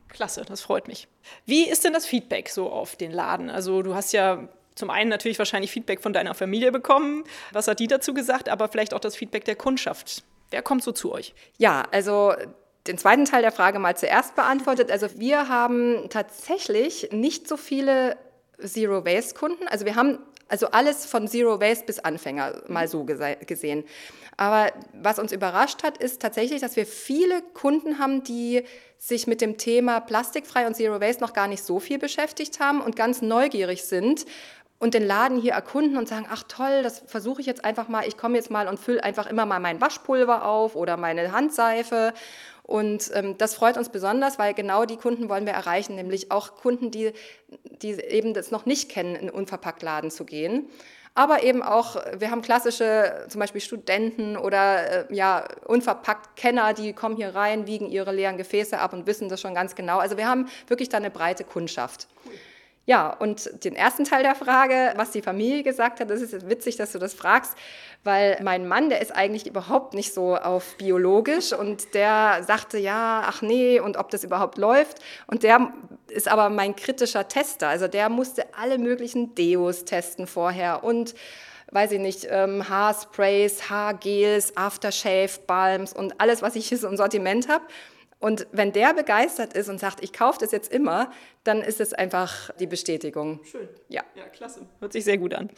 Klasse, 0.08 0.44
das 0.46 0.60
freut 0.60 0.86
mich. 0.86 1.08
Wie 1.46 1.66
ist 1.66 1.84
denn 1.84 1.94
das 1.94 2.04
Feedback 2.04 2.50
so 2.50 2.68
auf 2.68 2.96
den 2.96 3.10
Laden? 3.10 3.48
Also 3.48 3.80
du 3.80 3.94
hast 3.94 4.12
ja 4.12 4.48
zum 4.74 4.90
einen 4.90 5.10
natürlich 5.10 5.38
wahrscheinlich 5.38 5.70
Feedback 5.70 6.00
von 6.00 6.12
deiner 6.12 6.34
Familie 6.34 6.72
bekommen. 6.72 7.24
Was 7.52 7.68
hat 7.68 7.80
die 7.80 7.86
dazu 7.86 8.14
gesagt? 8.14 8.48
Aber 8.48 8.68
vielleicht 8.68 8.94
auch 8.94 9.00
das 9.00 9.16
Feedback 9.16 9.44
der 9.44 9.56
Kundschaft. 9.56 10.24
Wer 10.50 10.62
kommt 10.62 10.82
so 10.82 10.92
zu 10.92 11.12
euch? 11.12 11.34
Ja, 11.58 11.84
also 11.92 12.34
den 12.86 12.98
zweiten 12.98 13.24
Teil 13.24 13.42
der 13.42 13.52
Frage 13.52 13.78
mal 13.78 13.96
zuerst 13.96 14.34
beantwortet. 14.34 14.90
Also 14.90 15.08
wir 15.18 15.48
haben 15.48 16.08
tatsächlich 16.10 17.10
nicht 17.12 17.48
so 17.48 17.56
viele 17.56 18.16
Zero-Waste-Kunden. 18.58 19.68
Also 19.68 19.84
wir 19.84 19.94
haben 19.94 20.18
also 20.48 20.66
alles 20.66 21.06
von 21.06 21.28
Zero 21.28 21.60
Waste 21.60 21.86
bis 21.86 21.98
Anfänger 21.98 22.62
mal 22.68 22.86
so 22.86 23.04
gesehen. 23.04 23.84
Aber 24.36 24.72
was 24.92 25.18
uns 25.18 25.32
überrascht 25.32 25.82
hat, 25.82 25.98
ist 25.98 26.20
tatsächlich, 26.20 26.60
dass 26.60 26.76
wir 26.76 26.86
viele 26.86 27.42
Kunden 27.54 27.98
haben, 27.98 28.22
die 28.22 28.62
sich 28.98 29.26
mit 29.26 29.40
dem 29.40 29.56
Thema 29.56 30.00
plastikfrei 30.00 30.66
und 30.66 30.74
Zero 30.74 31.00
Waste 31.00 31.22
noch 31.22 31.32
gar 31.32 31.48
nicht 31.48 31.64
so 31.64 31.80
viel 31.80 31.98
beschäftigt 31.98 32.60
haben 32.60 32.80
und 32.80 32.96
ganz 32.96 33.22
neugierig 33.22 33.84
sind 33.84 34.26
und 34.82 34.94
den 34.94 35.06
Laden 35.06 35.40
hier 35.40 35.52
erkunden 35.52 35.96
und 35.96 36.08
sagen, 36.08 36.26
ach 36.28 36.42
toll, 36.48 36.82
das 36.82 37.04
versuche 37.06 37.40
ich 37.40 37.46
jetzt 37.46 37.64
einfach 37.64 37.86
mal, 37.86 38.04
ich 38.04 38.16
komme 38.16 38.36
jetzt 38.36 38.50
mal 38.50 38.66
und 38.66 38.80
fülle 38.80 39.04
einfach 39.04 39.28
immer 39.28 39.46
mal 39.46 39.60
mein 39.60 39.80
Waschpulver 39.80 40.44
auf 40.44 40.74
oder 40.74 40.96
meine 40.96 41.30
Handseife 41.30 42.12
und 42.64 43.08
ähm, 43.14 43.38
das 43.38 43.54
freut 43.54 43.76
uns 43.76 43.90
besonders, 43.90 44.40
weil 44.40 44.54
genau 44.54 44.84
die 44.84 44.96
Kunden 44.96 45.28
wollen 45.28 45.46
wir 45.46 45.52
erreichen, 45.52 45.94
nämlich 45.94 46.32
auch 46.32 46.56
Kunden, 46.56 46.90
die, 46.90 47.12
die 47.80 47.92
eben 47.92 48.34
das 48.34 48.50
noch 48.50 48.66
nicht 48.66 48.90
kennen, 48.90 49.14
in 49.14 49.30
Unverpacktladen 49.30 50.10
zu 50.10 50.24
gehen. 50.24 50.68
Aber 51.14 51.44
eben 51.44 51.62
auch, 51.62 51.94
wir 52.18 52.32
haben 52.32 52.42
klassische, 52.42 53.26
zum 53.28 53.38
Beispiel 53.38 53.60
Studenten 53.60 54.36
oder 54.36 55.10
äh, 55.10 55.14
ja, 55.14 55.46
unverpackt 55.64 56.34
Kenner, 56.34 56.74
die 56.74 56.92
kommen 56.92 57.14
hier 57.14 57.36
rein, 57.36 57.68
wiegen 57.68 57.88
ihre 57.88 58.12
leeren 58.12 58.36
Gefäße 58.36 58.80
ab 58.80 58.94
und 58.94 59.06
wissen 59.06 59.28
das 59.28 59.40
schon 59.40 59.54
ganz 59.54 59.76
genau. 59.76 59.98
Also 59.98 60.16
wir 60.16 60.26
haben 60.26 60.48
wirklich 60.66 60.88
da 60.88 60.96
eine 60.96 61.10
breite 61.10 61.44
Kundschaft. 61.44 62.08
Cool. 62.26 62.32
Ja, 62.84 63.10
und 63.10 63.64
den 63.64 63.76
ersten 63.76 64.02
Teil 64.02 64.24
der 64.24 64.34
Frage, 64.34 64.92
was 64.96 65.12
die 65.12 65.22
Familie 65.22 65.62
gesagt 65.62 66.00
hat, 66.00 66.10
das 66.10 66.20
ist 66.20 66.48
witzig, 66.50 66.74
dass 66.76 66.90
du 66.90 66.98
das 66.98 67.14
fragst, 67.14 67.54
weil 68.02 68.36
mein 68.42 68.66
Mann, 68.66 68.88
der 68.88 69.00
ist 69.00 69.14
eigentlich 69.14 69.46
überhaupt 69.46 69.94
nicht 69.94 70.12
so 70.12 70.34
auf 70.34 70.76
biologisch 70.78 71.52
und 71.52 71.94
der 71.94 72.42
sagte 72.44 72.78
ja, 72.78 73.22
ach 73.24 73.40
nee, 73.40 73.78
und 73.78 73.96
ob 73.96 74.10
das 74.10 74.24
überhaupt 74.24 74.58
läuft. 74.58 74.98
Und 75.28 75.44
der 75.44 75.72
ist 76.08 76.26
aber 76.26 76.50
mein 76.50 76.74
kritischer 76.74 77.28
Tester, 77.28 77.68
also 77.68 77.86
der 77.86 78.08
musste 78.08 78.46
alle 78.58 78.78
möglichen 78.78 79.36
Deos 79.36 79.84
testen 79.84 80.26
vorher 80.26 80.82
und 80.82 81.14
weiß 81.70 81.92
ich 81.92 82.00
nicht, 82.00 82.26
ähm, 82.30 82.68
Haarsprays, 82.68 83.70
Haargels, 83.70 84.56
Aftershave, 84.56 85.30
Balms 85.46 85.92
und 85.92 86.20
alles, 86.20 86.42
was 86.42 86.56
ich 86.56 86.68
hier 86.68 86.78
so 86.78 86.88
im 86.88 86.96
Sortiment 86.96 87.48
habe. 87.48 87.64
Und 88.22 88.46
wenn 88.52 88.72
der 88.72 88.94
begeistert 88.94 89.52
ist 89.52 89.68
und 89.68 89.80
sagt, 89.80 90.00
ich 90.00 90.12
kaufe 90.12 90.38
das 90.38 90.52
jetzt 90.52 90.72
immer, 90.72 91.10
dann 91.42 91.60
ist 91.60 91.80
es 91.80 91.92
einfach 91.92 92.50
die 92.60 92.68
Bestätigung. 92.68 93.40
Schön. 93.42 93.68
Ja. 93.88 94.02
Ja, 94.14 94.22
klasse. 94.28 94.60
Hört 94.78 94.92
sich 94.92 95.02
sehr 95.02 95.18
gut 95.18 95.34
an. 95.34 95.50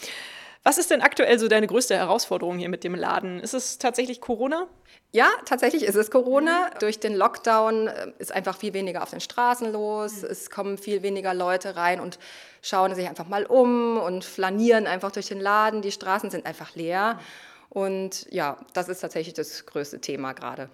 Was 0.63 0.79
ist 0.79 0.91
denn 0.91 1.03
aktuell 1.03 1.39
so 1.39 1.47
deine 1.47 1.67
größte 1.67 1.95
Herausforderung 1.95 2.57
hier 2.57 2.71
mit 2.71 2.83
dem 2.83 2.95
Laden? 2.95 3.39
Ist 3.39 3.53
es 3.53 3.77
tatsächlich 3.77 4.23
Corona? 4.23 4.67
Ja, 5.13 5.29
tatsächlich 5.45 5.83
ist 5.83 5.95
es 5.95 6.11
Corona. 6.11 6.71
Durch 6.81 6.99
den 6.99 7.15
Lockdown 7.15 7.89
äh, 7.89 8.13
ist 8.19 8.33
einfach 8.33 8.57
viel 8.57 8.73
weniger 8.73 9.03
auf 9.03 9.11
den 9.11 9.21
Straßen 9.21 9.71
los. 9.71 10.23
Mhm. 10.23 10.29
Es 10.31 10.49
kommen 10.49 10.79
viel 10.79 11.03
weniger 11.03 11.35
Leute 11.35 11.77
rein 11.77 12.01
und 12.01 12.19
schauen 12.63 12.95
sich 12.95 13.07
einfach 13.07 13.29
mal 13.29 13.45
um 13.45 13.99
und 13.99 14.25
flanieren 14.25 14.87
einfach 14.87 15.13
durch 15.13 15.27
den 15.27 15.39
Laden. 15.39 15.83
Die 15.83 15.93
Straßen 15.93 16.31
sind 16.31 16.47
einfach 16.47 16.75
leer. 16.75 17.21
Und 17.69 18.27
ja, 18.31 18.57
das 18.73 18.89
ist 18.89 19.01
tatsächlich 19.01 19.35
das 19.35 19.67
größte 19.67 20.01
Thema 20.01 20.33
gerade. 20.33 20.71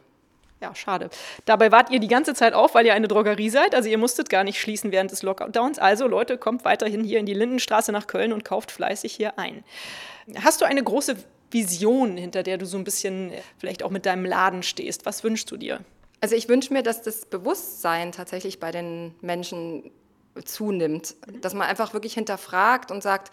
Ja, 0.61 0.75
schade. 0.75 1.09
Dabei 1.47 1.73
wart 1.73 1.90
ihr 1.90 2.00
die 2.00 2.09
ganze 2.09 2.35
Zeit 2.35 2.52
auf, 2.52 2.75
weil 2.75 2.85
ihr 2.85 2.93
eine 2.93 3.09
Drogerie 3.09 3.49
seid. 3.49 3.75
Also 3.75 3.88
ihr 3.88 3.97
musstet 3.97 4.29
gar 4.29 4.45
nicht 4.45 4.61
schließen 4.61 4.93
während 4.93 5.11
des 5.11 5.23
Lockdowns. 5.23 5.79
Also 5.79 6.07
Leute, 6.07 6.37
kommt 6.37 6.64
weiterhin 6.67 7.02
hier 7.02 7.19
in 7.19 7.26
die 7.26 7.35
Lindenstraße 7.35 7.93
nach 7.93 8.07
Köln 8.07 8.33
und 8.33 8.45
kauft 8.45 8.71
fleißig 8.71 9.14
hier 9.14 9.38
ein. 9.38 9.64
Hast 10.43 10.61
du 10.61 10.67
eine 10.67 10.83
große 10.83 11.17
Vision, 11.50 12.17
hinter 12.19 12.43
der 12.43 12.59
du 12.59 12.67
so 12.67 12.76
ein 12.76 12.85
bisschen 12.85 13.33
vielleicht 13.59 13.83
auch 13.83 13.90
mit 13.90 14.05
deinem 14.05 14.26
Laden 14.26 14.62
stehst? 14.62 15.07
Was 15.07 15.25
wünschst 15.25 15.50
du 15.50 15.57
dir? 15.57 15.81
Also 16.21 16.37
ich 16.37 16.49
wünsche 16.49 16.75
mir, 16.75 16.83
dass 16.83 17.00
das 17.00 17.25
Bewusstsein 17.25 18.12
tatsächlich 18.12 18.61
bei 18.61 18.71
den 18.71 19.14
Menschen 19.23 19.90
zunimmt. 20.45 21.14
Dass 21.40 21.55
man 21.55 21.66
einfach 21.66 21.94
wirklich 21.94 22.12
hinterfragt 22.14 22.90
und 22.90 23.03
sagt, 23.03 23.33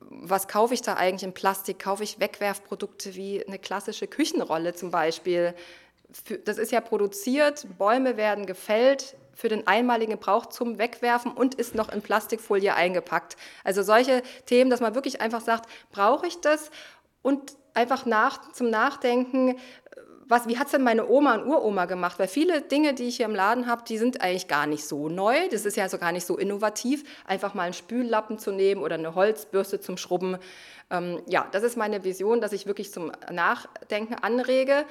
was 0.00 0.46
kaufe 0.46 0.74
ich 0.74 0.82
da 0.82 0.94
eigentlich 0.94 1.22
in 1.22 1.32
Plastik? 1.32 1.78
Kaufe 1.78 2.04
ich 2.04 2.20
Wegwerfprodukte 2.20 3.14
wie 3.14 3.44
eine 3.46 3.58
klassische 3.58 4.06
Küchenrolle 4.06 4.74
zum 4.74 4.90
Beispiel? 4.90 5.54
Das 6.44 6.58
ist 6.58 6.72
ja 6.72 6.80
produziert, 6.80 7.66
Bäume 7.78 8.16
werden 8.16 8.46
gefällt 8.46 9.16
für 9.34 9.48
den 9.48 9.66
einmaligen 9.66 10.12
Gebrauch 10.12 10.46
zum 10.46 10.78
Wegwerfen 10.78 11.32
und 11.32 11.54
ist 11.54 11.74
noch 11.74 11.92
in 11.92 12.00
Plastikfolie 12.00 12.74
eingepackt. 12.74 13.36
Also 13.64 13.82
solche 13.82 14.22
Themen, 14.46 14.70
dass 14.70 14.80
man 14.80 14.94
wirklich 14.94 15.20
einfach 15.20 15.42
sagt, 15.42 15.68
brauche 15.92 16.26
ich 16.26 16.40
das? 16.40 16.70
Und 17.22 17.56
einfach 17.74 18.06
nach, 18.06 18.52
zum 18.52 18.70
Nachdenken, 18.70 19.56
was, 20.28 20.48
wie 20.48 20.58
hat 20.58 20.66
es 20.66 20.72
denn 20.72 20.82
meine 20.82 21.08
Oma 21.08 21.34
und 21.34 21.46
Uroma 21.46 21.84
gemacht? 21.84 22.18
Weil 22.18 22.28
viele 22.28 22.62
Dinge, 22.62 22.94
die 22.94 23.04
ich 23.04 23.16
hier 23.16 23.26
im 23.26 23.34
Laden 23.34 23.66
habe, 23.66 23.84
die 23.86 23.98
sind 23.98 24.20
eigentlich 24.20 24.48
gar 24.48 24.66
nicht 24.66 24.84
so 24.84 25.08
neu. 25.08 25.48
Das 25.50 25.64
ist 25.64 25.76
ja 25.76 25.88
so 25.88 25.98
gar 25.98 26.12
nicht 26.12 26.26
so 26.26 26.36
innovativ, 26.36 27.04
einfach 27.26 27.54
mal 27.54 27.64
einen 27.64 27.74
Spüllappen 27.74 28.38
zu 28.38 28.50
nehmen 28.50 28.82
oder 28.82 28.94
eine 28.94 29.14
Holzbürste 29.14 29.80
zum 29.80 29.96
Schrubben. 29.96 30.38
Ähm, 30.90 31.22
ja, 31.26 31.46
das 31.52 31.62
ist 31.62 31.76
meine 31.76 32.02
Vision, 32.02 32.40
dass 32.40 32.52
ich 32.52 32.66
wirklich 32.66 32.90
zum 32.92 33.12
Nachdenken 33.30 34.14
anrege 34.14 34.84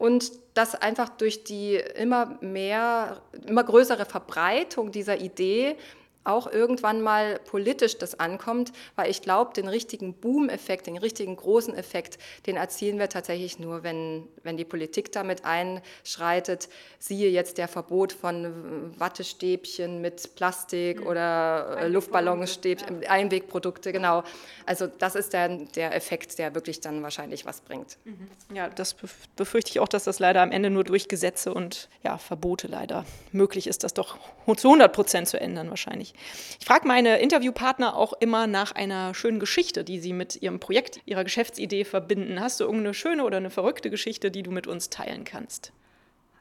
und 0.00 0.32
dass 0.54 0.74
einfach 0.74 1.10
durch 1.10 1.44
die 1.44 1.76
immer 1.76 2.38
mehr, 2.40 3.20
immer 3.46 3.62
größere 3.62 4.06
Verbreitung 4.06 4.92
dieser 4.92 5.20
Idee 5.20 5.76
auch 6.24 6.46
irgendwann 6.50 7.00
mal 7.00 7.40
politisch 7.46 7.96
das 7.96 8.20
ankommt, 8.20 8.72
weil 8.94 9.10
ich 9.10 9.22
glaube, 9.22 9.54
den 9.54 9.68
richtigen 9.68 10.12
Boom-Effekt, 10.12 10.86
den 10.86 10.98
richtigen 10.98 11.34
großen 11.34 11.74
Effekt, 11.74 12.18
den 12.46 12.56
erzielen 12.56 12.98
wir 12.98 13.08
tatsächlich 13.08 13.58
nur, 13.58 13.82
wenn, 13.82 14.28
wenn 14.42 14.58
die 14.58 14.66
Politik 14.66 15.12
damit 15.12 15.44
einschreitet. 15.46 16.68
Siehe 16.98 17.30
jetzt 17.30 17.56
der 17.56 17.68
Verbot 17.68 18.12
von 18.12 18.92
Wattestäbchen 18.98 20.02
mit 20.02 20.34
Plastik 20.34 21.00
mhm. 21.00 21.06
oder 21.06 21.78
äh, 21.80 21.88
Luftballonstäbchen, 21.88 23.02
ja. 23.02 23.10
Einwegprodukte, 23.10 23.92
genau. 23.92 24.22
Also 24.66 24.86
das 24.86 25.14
ist 25.14 25.32
der, 25.32 25.48
der 25.48 25.94
Effekt, 25.94 26.38
der 26.38 26.54
wirklich 26.54 26.80
dann 26.80 27.02
wahrscheinlich 27.02 27.46
was 27.46 27.62
bringt. 27.62 27.96
Mhm. 28.04 28.28
Ja, 28.54 28.68
das 28.68 28.94
befürchte 29.36 29.70
ich 29.70 29.80
auch, 29.80 29.88
dass 29.88 30.04
das 30.04 30.18
leider 30.18 30.42
am 30.42 30.52
Ende 30.52 30.68
nur 30.68 30.84
durch 30.84 31.08
Gesetze 31.08 31.54
und 31.54 31.88
ja, 32.02 32.18
Verbote 32.18 32.66
leider 32.66 33.06
möglich 33.32 33.66
ist, 33.66 33.84
das 33.84 33.94
doch 33.94 34.18
zu 34.56 34.68
100 34.68 34.92
Prozent 34.92 35.28
zu 35.28 35.40
ändern 35.40 35.70
wahrscheinlich 35.70 36.09
nicht. 36.12 36.60
Ich 36.60 36.66
frage 36.66 36.86
meine 36.86 37.18
Interviewpartner 37.18 37.96
auch 37.96 38.12
immer 38.20 38.46
nach 38.46 38.72
einer 38.72 39.14
schönen 39.14 39.40
Geschichte, 39.40 39.84
die 39.84 39.98
sie 39.98 40.12
mit 40.12 40.40
ihrem 40.42 40.60
Projekt, 40.60 41.00
ihrer 41.06 41.24
Geschäftsidee 41.24 41.84
verbinden. 41.84 42.40
Hast 42.40 42.60
du 42.60 42.64
irgendeine 42.64 42.94
schöne 42.94 43.24
oder 43.24 43.38
eine 43.38 43.50
verrückte 43.50 43.90
Geschichte, 43.90 44.30
die 44.30 44.42
du 44.42 44.50
mit 44.50 44.66
uns 44.66 44.90
teilen 44.90 45.24
kannst? 45.24 45.72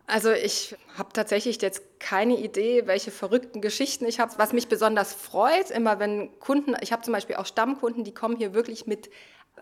Also 0.07 0.31
ich 0.31 0.75
habe 0.97 1.09
tatsächlich 1.13 1.61
jetzt 1.61 1.99
keine 1.99 2.35
Idee, 2.35 2.87
welche 2.87 3.11
verrückten 3.11 3.61
Geschichten 3.61 4.05
ich 4.05 4.19
habe. 4.19 4.33
Was 4.37 4.53
mich 4.53 4.67
besonders 4.67 5.13
freut, 5.13 5.69
immer 5.69 5.99
wenn 5.99 6.31
Kunden, 6.39 6.75
ich 6.81 6.91
habe 6.91 7.03
zum 7.03 7.13
Beispiel 7.13 7.35
auch 7.35 7.45
Stammkunden, 7.45 8.03
die 8.03 8.13
kommen 8.13 8.35
hier 8.35 8.55
wirklich 8.55 8.87
mit 8.87 9.11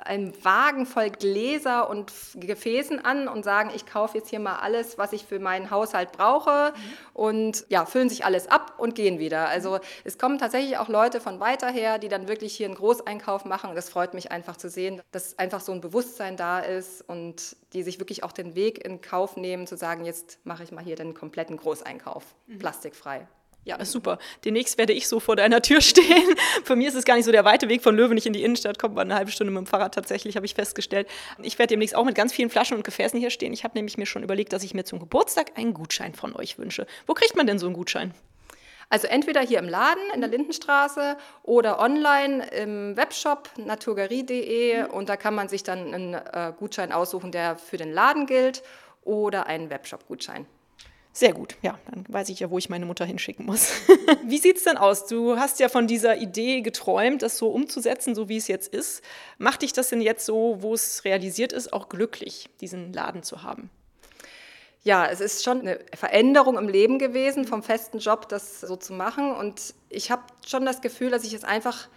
einem 0.03 0.33
Wagen 0.43 0.85
voll 0.85 1.09
Gläser 1.09 1.89
und 1.89 2.11
Gefäßen 2.35 3.03
an 3.03 3.27
und 3.27 3.43
sagen, 3.43 3.71
ich 3.75 3.85
kaufe 3.85 4.17
jetzt 4.17 4.29
hier 4.29 4.39
mal 4.39 4.57
alles, 4.57 4.97
was 4.97 5.13
ich 5.13 5.25
für 5.25 5.39
meinen 5.39 5.71
Haushalt 5.71 6.11
brauche 6.11 6.73
mhm. 6.75 6.81
und 7.13 7.65
ja, 7.69 7.85
füllen 7.85 8.09
sich 8.09 8.25
alles 8.25 8.47
ab 8.47 8.73
und 8.77 8.95
gehen 8.95 9.19
wieder. 9.19 9.47
Also 9.47 9.79
es 10.03 10.17
kommen 10.17 10.37
tatsächlich 10.37 10.77
auch 10.77 10.89
Leute 10.89 11.19
von 11.21 11.39
weiter 11.39 11.69
her, 11.69 11.99
die 11.99 12.09
dann 12.09 12.27
wirklich 12.27 12.55
hier 12.55 12.67
einen 12.67 12.75
Großeinkauf 12.75 13.45
machen. 13.45 13.69
Und 13.69 13.75
das 13.75 13.89
freut 13.89 14.13
mich 14.13 14.31
einfach 14.31 14.57
zu 14.57 14.69
sehen, 14.69 15.01
dass 15.11 15.37
einfach 15.39 15.61
so 15.61 15.71
ein 15.71 15.81
Bewusstsein 15.81 16.37
da 16.37 16.59
ist 16.59 17.01
und 17.07 17.55
die 17.73 17.83
sich 17.83 17.99
wirklich 17.99 18.23
auch 18.23 18.31
den 18.31 18.55
Weg 18.55 18.83
in 18.85 19.01
Kauf 19.01 19.37
nehmen, 19.37 19.67
zu 19.67 19.77
sagen, 19.77 20.05
jetzt 20.05 20.39
mache 20.45 20.63
ich 20.63 20.71
mal 20.71 20.83
hier 20.83 20.95
den 20.95 21.13
kompletten 21.13 21.57
Großeinkauf, 21.57 22.23
mhm. 22.47 22.59
plastikfrei. 22.59 23.27
Ja, 23.67 23.75
ist 23.75 23.91
super. 23.91 24.17
Demnächst 24.45 24.77
werde 24.77 24.93
ich 24.93 25.09
so 25.09 25.19
vor 25.19 25.35
deiner 25.35 25.61
Tür 25.61 25.81
stehen. 25.81 26.35
Für 26.63 26.77
mich 26.77 26.87
ist 26.87 26.95
es 26.95 27.03
gar 27.03 27.15
nicht 27.15 27.25
so 27.25 27.33
der 27.33 27.43
weite 27.43 27.67
Weg 27.67 27.83
von 27.83 27.97
Löwen 27.97 28.15
nicht 28.15 28.25
in 28.25 28.31
die 28.31 28.41
Innenstadt, 28.41 28.79
kommt 28.79 28.95
man 28.95 29.07
eine 29.07 29.15
halbe 29.15 29.29
Stunde 29.29 29.51
mit 29.51 29.59
dem 29.59 29.67
Fahrrad 29.67 29.93
tatsächlich, 29.93 30.37
habe 30.37 30.45
ich 30.45 30.55
festgestellt. 30.55 31.09
Ich 31.43 31.59
werde 31.59 31.71
demnächst 31.71 31.93
auch 31.93 32.05
mit 32.05 32.15
ganz 32.15 32.31
vielen 32.31 32.49
Flaschen 32.49 32.77
und 32.77 32.83
Gefäßen 32.83 33.19
hier 33.19 33.29
stehen. 33.29 33.51
Ich 33.51 33.65
habe 33.65 33.77
nämlich 33.77 33.97
mir 33.97 34.05
schon 34.05 34.23
überlegt, 34.23 34.53
dass 34.53 34.63
ich 34.63 34.73
mir 34.73 34.85
zum 34.85 34.99
Geburtstag 34.99 35.57
einen 35.57 35.73
Gutschein 35.73 36.15
von 36.15 36.33
euch 36.33 36.57
wünsche. 36.57 36.87
Wo 37.07 37.13
kriegt 37.13 37.35
man 37.35 37.45
denn 37.45 37.59
so 37.59 37.65
einen 37.65 37.75
Gutschein? 37.75 38.13
Also 38.87 39.07
entweder 39.07 39.41
hier 39.41 39.59
im 39.59 39.67
Laden 39.67 40.13
in 40.15 40.21
der 40.21 40.29
Lindenstraße 40.29 41.17
oder 41.43 41.81
online 41.81 42.47
im 42.51 42.95
Webshop 42.95 43.49
naturgerie.de 43.57 44.83
mhm. 44.83 44.89
und 44.91 45.09
da 45.09 45.17
kann 45.17 45.35
man 45.35 45.49
sich 45.49 45.63
dann 45.63 45.93
einen 45.93 46.13
äh, 46.13 46.53
Gutschein 46.57 46.93
aussuchen, 46.93 47.33
der 47.33 47.57
für 47.57 47.75
den 47.75 47.91
Laden 47.91 48.27
gilt 48.27 48.63
oder 49.03 49.47
einen 49.47 49.69
Webshop-Gutschein. 49.69 50.47
Sehr 51.17 51.33
gut, 51.33 51.55
ja, 51.63 51.79
dann 51.89 52.05
weiß 52.07 52.29
ich 52.29 52.41
ja, 52.41 52.51
wo 52.51 52.59
ich 52.59 52.69
meine 52.69 52.85
Mutter 52.85 53.03
hinschicken 53.03 53.47
muss. 53.47 53.71
wie 54.27 54.37
sieht 54.37 54.57
es 54.57 54.65
denn 54.65 54.77
aus? 54.77 55.07
Du 55.07 55.37
hast 55.37 55.59
ja 55.59 55.67
von 55.67 55.87
dieser 55.87 56.17
Idee 56.17 56.61
geträumt, 56.61 57.23
das 57.23 57.39
so 57.39 57.49
umzusetzen, 57.49 58.13
so 58.13 58.29
wie 58.29 58.37
es 58.37 58.47
jetzt 58.47 58.71
ist. 58.71 59.01
Macht 59.39 59.63
dich 59.63 59.73
das 59.73 59.89
denn 59.89 59.99
jetzt 59.99 60.27
so, 60.27 60.57
wo 60.59 60.75
es 60.75 61.05
realisiert 61.05 61.53
ist, 61.53 61.73
auch 61.73 61.89
glücklich, 61.89 62.49
diesen 62.61 62.93
Laden 62.93 63.23
zu 63.23 63.41
haben? 63.41 63.71
Ja, 64.83 65.07
es 65.07 65.19
ist 65.19 65.43
schon 65.43 65.61
eine 65.61 65.79
Veränderung 65.95 66.55
im 66.55 66.69
Leben 66.69 66.99
gewesen, 66.99 67.45
vom 67.45 67.63
festen 67.63 67.97
Job 67.97 68.29
das 68.29 68.61
so 68.61 68.75
zu 68.75 68.93
machen. 68.93 69.31
Und 69.31 69.73
ich 69.89 70.11
habe 70.11 70.21
schon 70.45 70.67
das 70.67 70.81
Gefühl, 70.81 71.09
dass 71.09 71.23
ich 71.23 71.33
es 71.33 71.43
einfach 71.43 71.87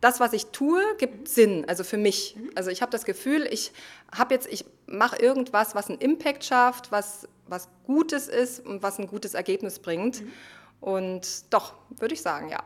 das, 0.00 0.20
was 0.20 0.32
ich 0.32 0.46
tue, 0.46 0.82
gibt 0.98 1.28
Sinn, 1.28 1.64
also 1.68 1.84
für 1.84 1.96
mich. 1.96 2.36
Also 2.54 2.70
ich 2.70 2.82
habe 2.82 2.92
das 2.92 3.04
Gefühl, 3.04 3.46
ich 3.50 3.72
habe 4.16 4.34
jetzt, 4.34 4.46
ich 4.46 4.64
mache 4.86 5.16
irgendwas, 5.16 5.74
was 5.74 5.88
einen 5.88 5.98
Impact 5.98 6.44
schafft, 6.44 6.92
was, 6.92 7.26
was 7.46 7.68
Gutes 7.84 8.28
ist 8.28 8.64
und 8.64 8.82
was 8.82 8.98
ein 8.98 9.06
gutes 9.06 9.34
Ergebnis 9.34 9.78
bringt. 9.78 10.22
Mhm. 10.22 10.32
Und 10.80 11.52
doch, 11.52 11.74
würde 11.90 12.14
ich 12.14 12.22
sagen, 12.22 12.48
ja. 12.48 12.62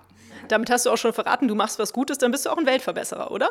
Damit 0.49 0.71
hast 0.71 0.87
du 0.87 0.91
auch 0.91 0.99
schon 0.99 1.13
verraten, 1.13 1.49
du 1.49 1.55
machst 1.55 1.79
was 1.79 1.93
Gutes, 1.93 2.19
dann 2.19 2.31
bist 2.31 2.47
du 2.47 2.51
auch 2.51 2.59
ein 2.59 2.67
Weltverbesserer, 2.67 3.31
oder? 3.31 3.51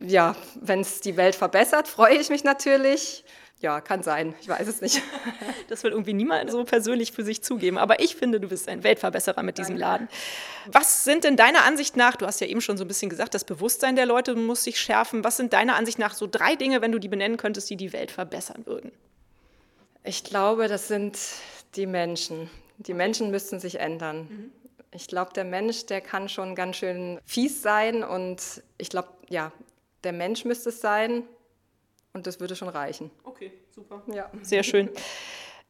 Ja, 0.00 0.34
wenn 0.60 0.80
es 0.80 1.00
die 1.00 1.16
Welt 1.16 1.34
verbessert, 1.34 1.88
freue 1.88 2.16
ich 2.16 2.28
mich 2.28 2.44
natürlich. 2.44 3.24
Ja, 3.64 3.80
kann 3.80 4.02
sein. 4.02 4.34
Ich 4.42 4.48
weiß 4.48 4.68
es 4.68 4.82
nicht. 4.82 5.00
Das 5.68 5.82
will 5.82 5.92
irgendwie 5.92 6.12
niemand 6.12 6.50
so 6.50 6.62
persönlich 6.64 7.12
für 7.12 7.24
sich 7.24 7.42
zugeben. 7.42 7.78
Aber 7.78 8.00
ich 8.00 8.16
finde, 8.16 8.38
du 8.38 8.48
bist 8.48 8.68
ein 8.68 8.84
Weltverbesserer 8.84 9.42
mit 9.42 9.56
diesem 9.56 9.78
Laden. 9.78 10.08
Was 10.66 11.04
sind 11.04 11.24
denn 11.24 11.38
deiner 11.38 11.64
Ansicht 11.64 11.96
nach, 11.96 12.16
du 12.16 12.26
hast 12.26 12.42
ja 12.42 12.46
eben 12.46 12.60
schon 12.60 12.76
so 12.76 12.84
ein 12.84 12.88
bisschen 12.88 13.08
gesagt, 13.08 13.32
das 13.32 13.44
Bewusstsein 13.44 13.96
der 13.96 14.04
Leute 14.04 14.34
muss 14.34 14.62
sich 14.62 14.78
schärfen. 14.78 15.24
Was 15.24 15.38
sind 15.38 15.54
deiner 15.54 15.76
Ansicht 15.76 15.98
nach 15.98 16.12
so 16.12 16.28
drei 16.30 16.54
Dinge, 16.54 16.82
wenn 16.82 16.92
du 16.92 16.98
die 16.98 17.08
benennen 17.08 17.38
könntest, 17.38 17.70
die 17.70 17.76
die 17.76 17.94
Welt 17.94 18.10
verbessern 18.10 18.66
würden? 18.66 18.92
Ich 20.02 20.22
glaube, 20.22 20.68
das 20.68 20.86
sind 20.86 21.18
die 21.74 21.86
Menschen. 21.86 22.50
Die 22.76 22.92
Menschen 22.92 23.30
müssten 23.30 23.58
sich 23.58 23.80
ändern. 23.80 24.28
Mhm. 24.28 24.52
Ich 24.92 25.06
glaube, 25.06 25.32
der 25.32 25.44
Mensch, 25.44 25.86
der 25.86 26.02
kann 26.02 26.28
schon 26.28 26.54
ganz 26.54 26.76
schön 26.76 27.18
fies 27.24 27.62
sein 27.62 28.04
und 28.04 28.62
ich 28.76 28.90
glaube, 28.90 29.08
ja, 29.30 29.50
der 30.04 30.12
Mensch 30.12 30.44
müsste 30.44 30.68
es 30.68 30.82
sein, 30.82 31.22
und 32.14 32.26
das 32.26 32.40
würde 32.40 32.56
schon 32.56 32.68
reichen. 32.68 33.10
Okay, 33.24 33.52
super. 33.70 34.02
Ja. 34.14 34.30
Sehr 34.42 34.62
schön. 34.62 34.88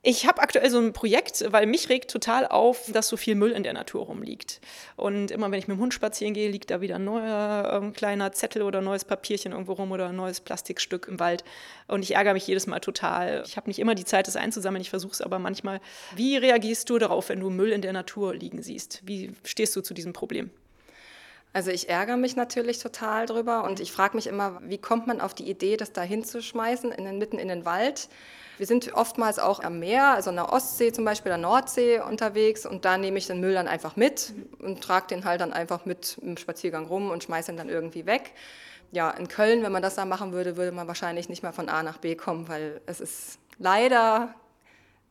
Ich 0.06 0.26
habe 0.26 0.42
aktuell 0.42 0.68
so 0.68 0.78
ein 0.78 0.92
Projekt, 0.92 1.50
weil 1.50 1.64
mich 1.64 1.88
regt 1.88 2.10
total 2.10 2.46
auf, 2.46 2.92
dass 2.92 3.08
so 3.08 3.16
viel 3.16 3.34
Müll 3.34 3.52
in 3.52 3.62
der 3.62 3.72
Natur 3.72 4.04
rumliegt. 4.04 4.60
Und 4.96 5.30
immer 5.30 5.50
wenn 5.50 5.58
ich 5.58 5.66
mit 5.66 5.78
dem 5.78 5.80
Hund 5.80 5.94
spazieren 5.94 6.34
gehe, 6.34 6.50
liegt 6.50 6.70
da 6.70 6.82
wieder 6.82 6.96
ein 6.96 7.04
neuer 7.04 7.80
ähm, 7.82 7.94
kleiner 7.94 8.30
Zettel 8.32 8.60
oder 8.60 8.80
ein 8.80 8.84
neues 8.84 9.06
Papierchen 9.06 9.52
irgendwo 9.52 9.72
rum 9.72 9.92
oder 9.92 10.10
ein 10.10 10.16
neues 10.16 10.42
Plastikstück 10.42 11.08
im 11.08 11.20
Wald. 11.20 11.42
Und 11.88 12.02
ich 12.02 12.14
ärgere 12.14 12.34
mich 12.34 12.46
jedes 12.46 12.66
Mal 12.66 12.80
total. 12.80 13.44
Ich 13.46 13.56
habe 13.56 13.70
nicht 13.70 13.78
immer 13.78 13.94
die 13.94 14.04
Zeit, 14.04 14.26
das 14.26 14.36
einzusammeln, 14.36 14.82
ich 14.82 14.90
versuche 14.90 15.12
es 15.12 15.22
aber 15.22 15.38
manchmal. 15.38 15.80
Wie 16.14 16.36
reagierst 16.36 16.90
du 16.90 16.98
darauf, 16.98 17.30
wenn 17.30 17.40
du 17.40 17.48
Müll 17.48 17.72
in 17.72 17.80
der 17.80 17.94
Natur 17.94 18.34
liegen 18.34 18.60
siehst? 18.60 19.00
Wie 19.06 19.32
stehst 19.42 19.74
du 19.74 19.80
zu 19.80 19.94
diesem 19.94 20.12
Problem? 20.12 20.50
Also 21.54 21.70
ich 21.70 21.88
ärgere 21.88 22.16
mich 22.16 22.34
natürlich 22.34 22.80
total 22.80 23.26
drüber 23.26 23.62
und 23.62 23.78
ich 23.78 23.92
frage 23.92 24.16
mich 24.16 24.26
immer, 24.26 24.60
wie 24.64 24.76
kommt 24.76 25.06
man 25.06 25.20
auf 25.20 25.34
die 25.34 25.48
Idee, 25.48 25.76
das 25.76 25.92
da 25.92 26.02
hinzuschmeißen, 26.02 26.90
in 26.90 27.04
den, 27.04 27.18
mitten 27.18 27.38
in 27.38 27.46
den 27.46 27.64
Wald? 27.64 28.08
Wir 28.58 28.66
sind 28.66 28.92
oftmals 28.92 29.38
auch 29.38 29.62
am 29.62 29.78
Meer, 29.78 30.14
also 30.14 30.30
in 30.30 30.36
der 30.36 30.52
Ostsee 30.52 30.92
zum 30.92 31.04
Beispiel, 31.04 31.30
der 31.30 31.38
Nordsee 31.38 32.00
unterwegs 32.00 32.66
und 32.66 32.84
da 32.84 32.98
nehme 32.98 33.18
ich 33.18 33.28
den 33.28 33.38
Müll 33.38 33.54
dann 33.54 33.68
einfach 33.68 33.94
mit 33.94 34.32
und 34.58 34.82
trage 34.82 35.06
den 35.06 35.24
halt 35.24 35.40
dann 35.40 35.52
einfach 35.52 35.86
mit 35.86 36.18
im 36.22 36.36
Spaziergang 36.36 36.86
rum 36.86 37.12
und 37.12 37.22
schmeiße 37.22 37.52
ihn 37.52 37.56
dann 37.56 37.68
irgendwie 37.68 38.04
weg. 38.04 38.32
Ja, 38.90 39.10
in 39.12 39.28
Köln, 39.28 39.62
wenn 39.62 39.72
man 39.72 39.82
das 39.82 39.94
da 39.94 40.04
machen 40.04 40.32
würde, 40.32 40.56
würde 40.56 40.72
man 40.72 40.88
wahrscheinlich 40.88 41.28
nicht 41.28 41.44
mal 41.44 41.52
von 41.52 41.68
A 41.68 41.84
nach 41.84 41.98
B 41.98 42.16
kommen, 42.16 42.48
weil 42.48 42.80
es 42.86 43.00
ist 43.00 43.38
leider 43.58 44.34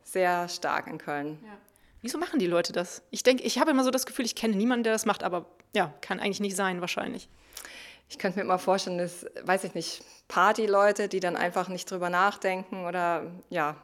sehr 0.04 0.50
stark 0.50 0.88
in 0.88 0.98
Köln. 0.98 1.40
Ja. 1.46 1.58
Wieso 2.04 2.18
machen 2.18 2.38
die 2.38 2.48
Leute 2.48 2.74
das? 2.74 3.02
Ich 3.12 3.24
denke, 3.24 3.44
ich 3.44 3.60
habe 3.60 3.72
immer 3.72 3.86
so 3.86 3.90
das 3.90 4.06
Gefühl, 4.06 4.26
ich 4.26 4.36
kenne 4.36 4.58
niemanden, 4.58 4.84
der 4.84 4.92
das 4.92 5.06
macht, 5.06 5.24
aber 5.24 5.46
ja, 5.74 5.94
kann 6.02 6.20
eigentlich 6.20 6.42
nicht 6.42 6.58
sein, 6.58 6.82
wahrscheinlich. 6.82 7.30
Ich 8.10 8.20
könnte 8.20 8.38
mir 8.38 8.44
immer 8.44 8.60
vorstellen, 8.60 8.98
dass, 8.98 9.26
weiß 9.44 9.64
ich 9.64 9.74
nicht, 9.74 10.04
Partyleute, 10.28 11.08
die 11.08 11.22
dann 11.22 11.38
einfach 11.38 11.70
nicht 11.70 11.90
drüber 11.90 12.10
nachdenken 12.10 12.86
oder 12.86 13.32
ja, 13.50 13.78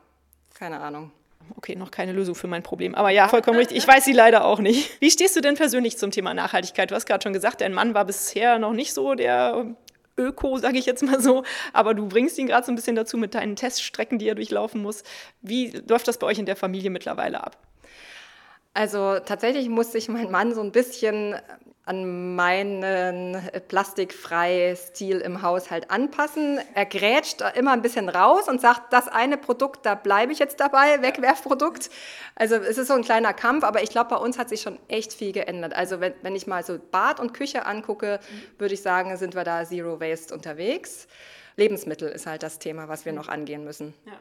keine 0.54 0.82
Ahnung. 0.82 1.12
Okay, 1.56 1.78
noch 1.78 1.92
keine 1.92 2.12
Lösung 2.12 2.36
für 2.36 2.48
mein 2.48 2.62
Problem. 2.62 2.94
Aber 2.94 3.10
ja, 3.10 3.30
vollkommen 3.30 3.58
richtig. 3.58 3.78
Ich 3.78 3.88
weiß 3.88 4.04
sie 4.04 4.12
leider 4.12 4.44
auch 4.44 4.60
nicht. 4.60 5.00
Wie 5.00 5.10
stehst 5.10 5.38
du 5.38 5.42
denn 5.42 5.56
persönlich 5.56 5.98
zum 5.98 6.12
Thema 6.12 6.34
Nachhaltigkeit? 6.34 6.92
Du 6.92 6.96
hast 6.96 7.06
gerade 7.06 7.24
schon 7.24 7.34
gesagt, 7.34 7.62
dein 7.62 7.74
Mann 7.74 7.94
war 7.94 8.04
bisher 8.04 8.60
noch 8.60 8.74
nicht 8.74 8.94
so 8.94 9.16
der 9.16 9.66
Öko, 10.20 10.58
sage 10.58 10.78
ich 10.78 10.86
jetzt 10.86 11.04
mal 11.04 11.22
so, 11.22 11.44
aber 11.74 11.94
du 11.94 12.08
bringst 12.08 12.38
ihn 12.38 12.48
gerade 12.48 12.66
so 12.66 12.72
ein 12.72 12.76
bisschen 12.76 12.96
dazu 12.96 13.18
mit 13.18 13.34
deinen 13.34 13.56
Teststrecken, 13.56 14.20
die 14.20 14.28
er 14.28 14.36
durchlaufen 14.36 14.82
muss. 14.82 15.04
Wie 15.42 15.72
läuft 15.88 16.08
das 16.08 16.20
bei 16.20 16.28
euch 16.28 16.40
in 16.40 16.46
der 16.46 16.56
Familie 16.56 16.90
mittlerweile 16.90 17.44
ab? 17.44 17.58
Also 18.74 19.20
tatsächlich 19.20 19.68
musste 19.70 19.94
sich 19.94 20.10
mein 20.10 20.30
Mann 20.30 20.54
so 20.54 20.62
ein 20.62 20.72
bisschen 20.72 21.36
an 21.90 22.36
meinen 22.36 23.36
plastikfreien 23.68 24.76
Stil 24.76 25.18
im 25.22 25.42
Haushalt 25.42 25.90
anpassen. 25.90 26.60
Er 26.76 26.86
grätscht 26.86 27.42
immer 27.56 27.72
ein 27.72 27.82
bisschen 27.82 28.10
raus 28.10 28.48
und 28.48 28.62
sagt, 28.62 28.94
das 28.94 29.08
eine 29.08 29.38
Produkt, 29.38 29.88
da 29.88 29.96
bleibe 29.96 30.32
ich 30.32 30.38
jetzt 30.38 30.60
dabei, 30.60 31.02
Wegwerfprodukt. 31.02 31.90
Also 32.36 32.58
es 32.58 32.78
ist 32.78 32.90
so 32.90 32.94
ein 32.94 33.02
kleiner 33.02 33.34
Kampf, 33.34 33.64
aber 33.64 33.82
ich 33.82 33.90
glaube, 33.90 34.12
bei 34.12 34.18
uns 34.18 34.38
hat 34.38 34.50
sich 34.50 34.62
schon 34.62 34.78
echt 34.88 35.14
viel 35.14 35.32
geändert. 35.32 35.74
Also 35.74 36.00
wenn, 36.00 36.14
wenn 36.22 36.36
ich 36.36 36.46
mal 36.46 36.64
so 36.64 36.78
Bad 36.92 37.20
und 37.20 37.34
Küche 37.34 37.66
angucke, 37.66 38.20
würde 38.60 38.76
ich 38.76 38.84
sagen, 38.84 39.18
sind 39.18 39.34
wir 39.34 39.44
da 39.44 39.66
Zero 39.66 40.00
Waste 40.00 40.32
unterwegs. 40.32 41.08
Lebensmittel 41.56 42.10
ist 42.10 42.28
halt 42.28 42.44
das 42.44 42.60
Thema, 42.60 42.88
was 42.88 43.06
wir 43.06 43.14
noch 43.14 43.30
angehen 43.30 43.64
müssen. 43.64 43.96
Ja. 44.06 44.14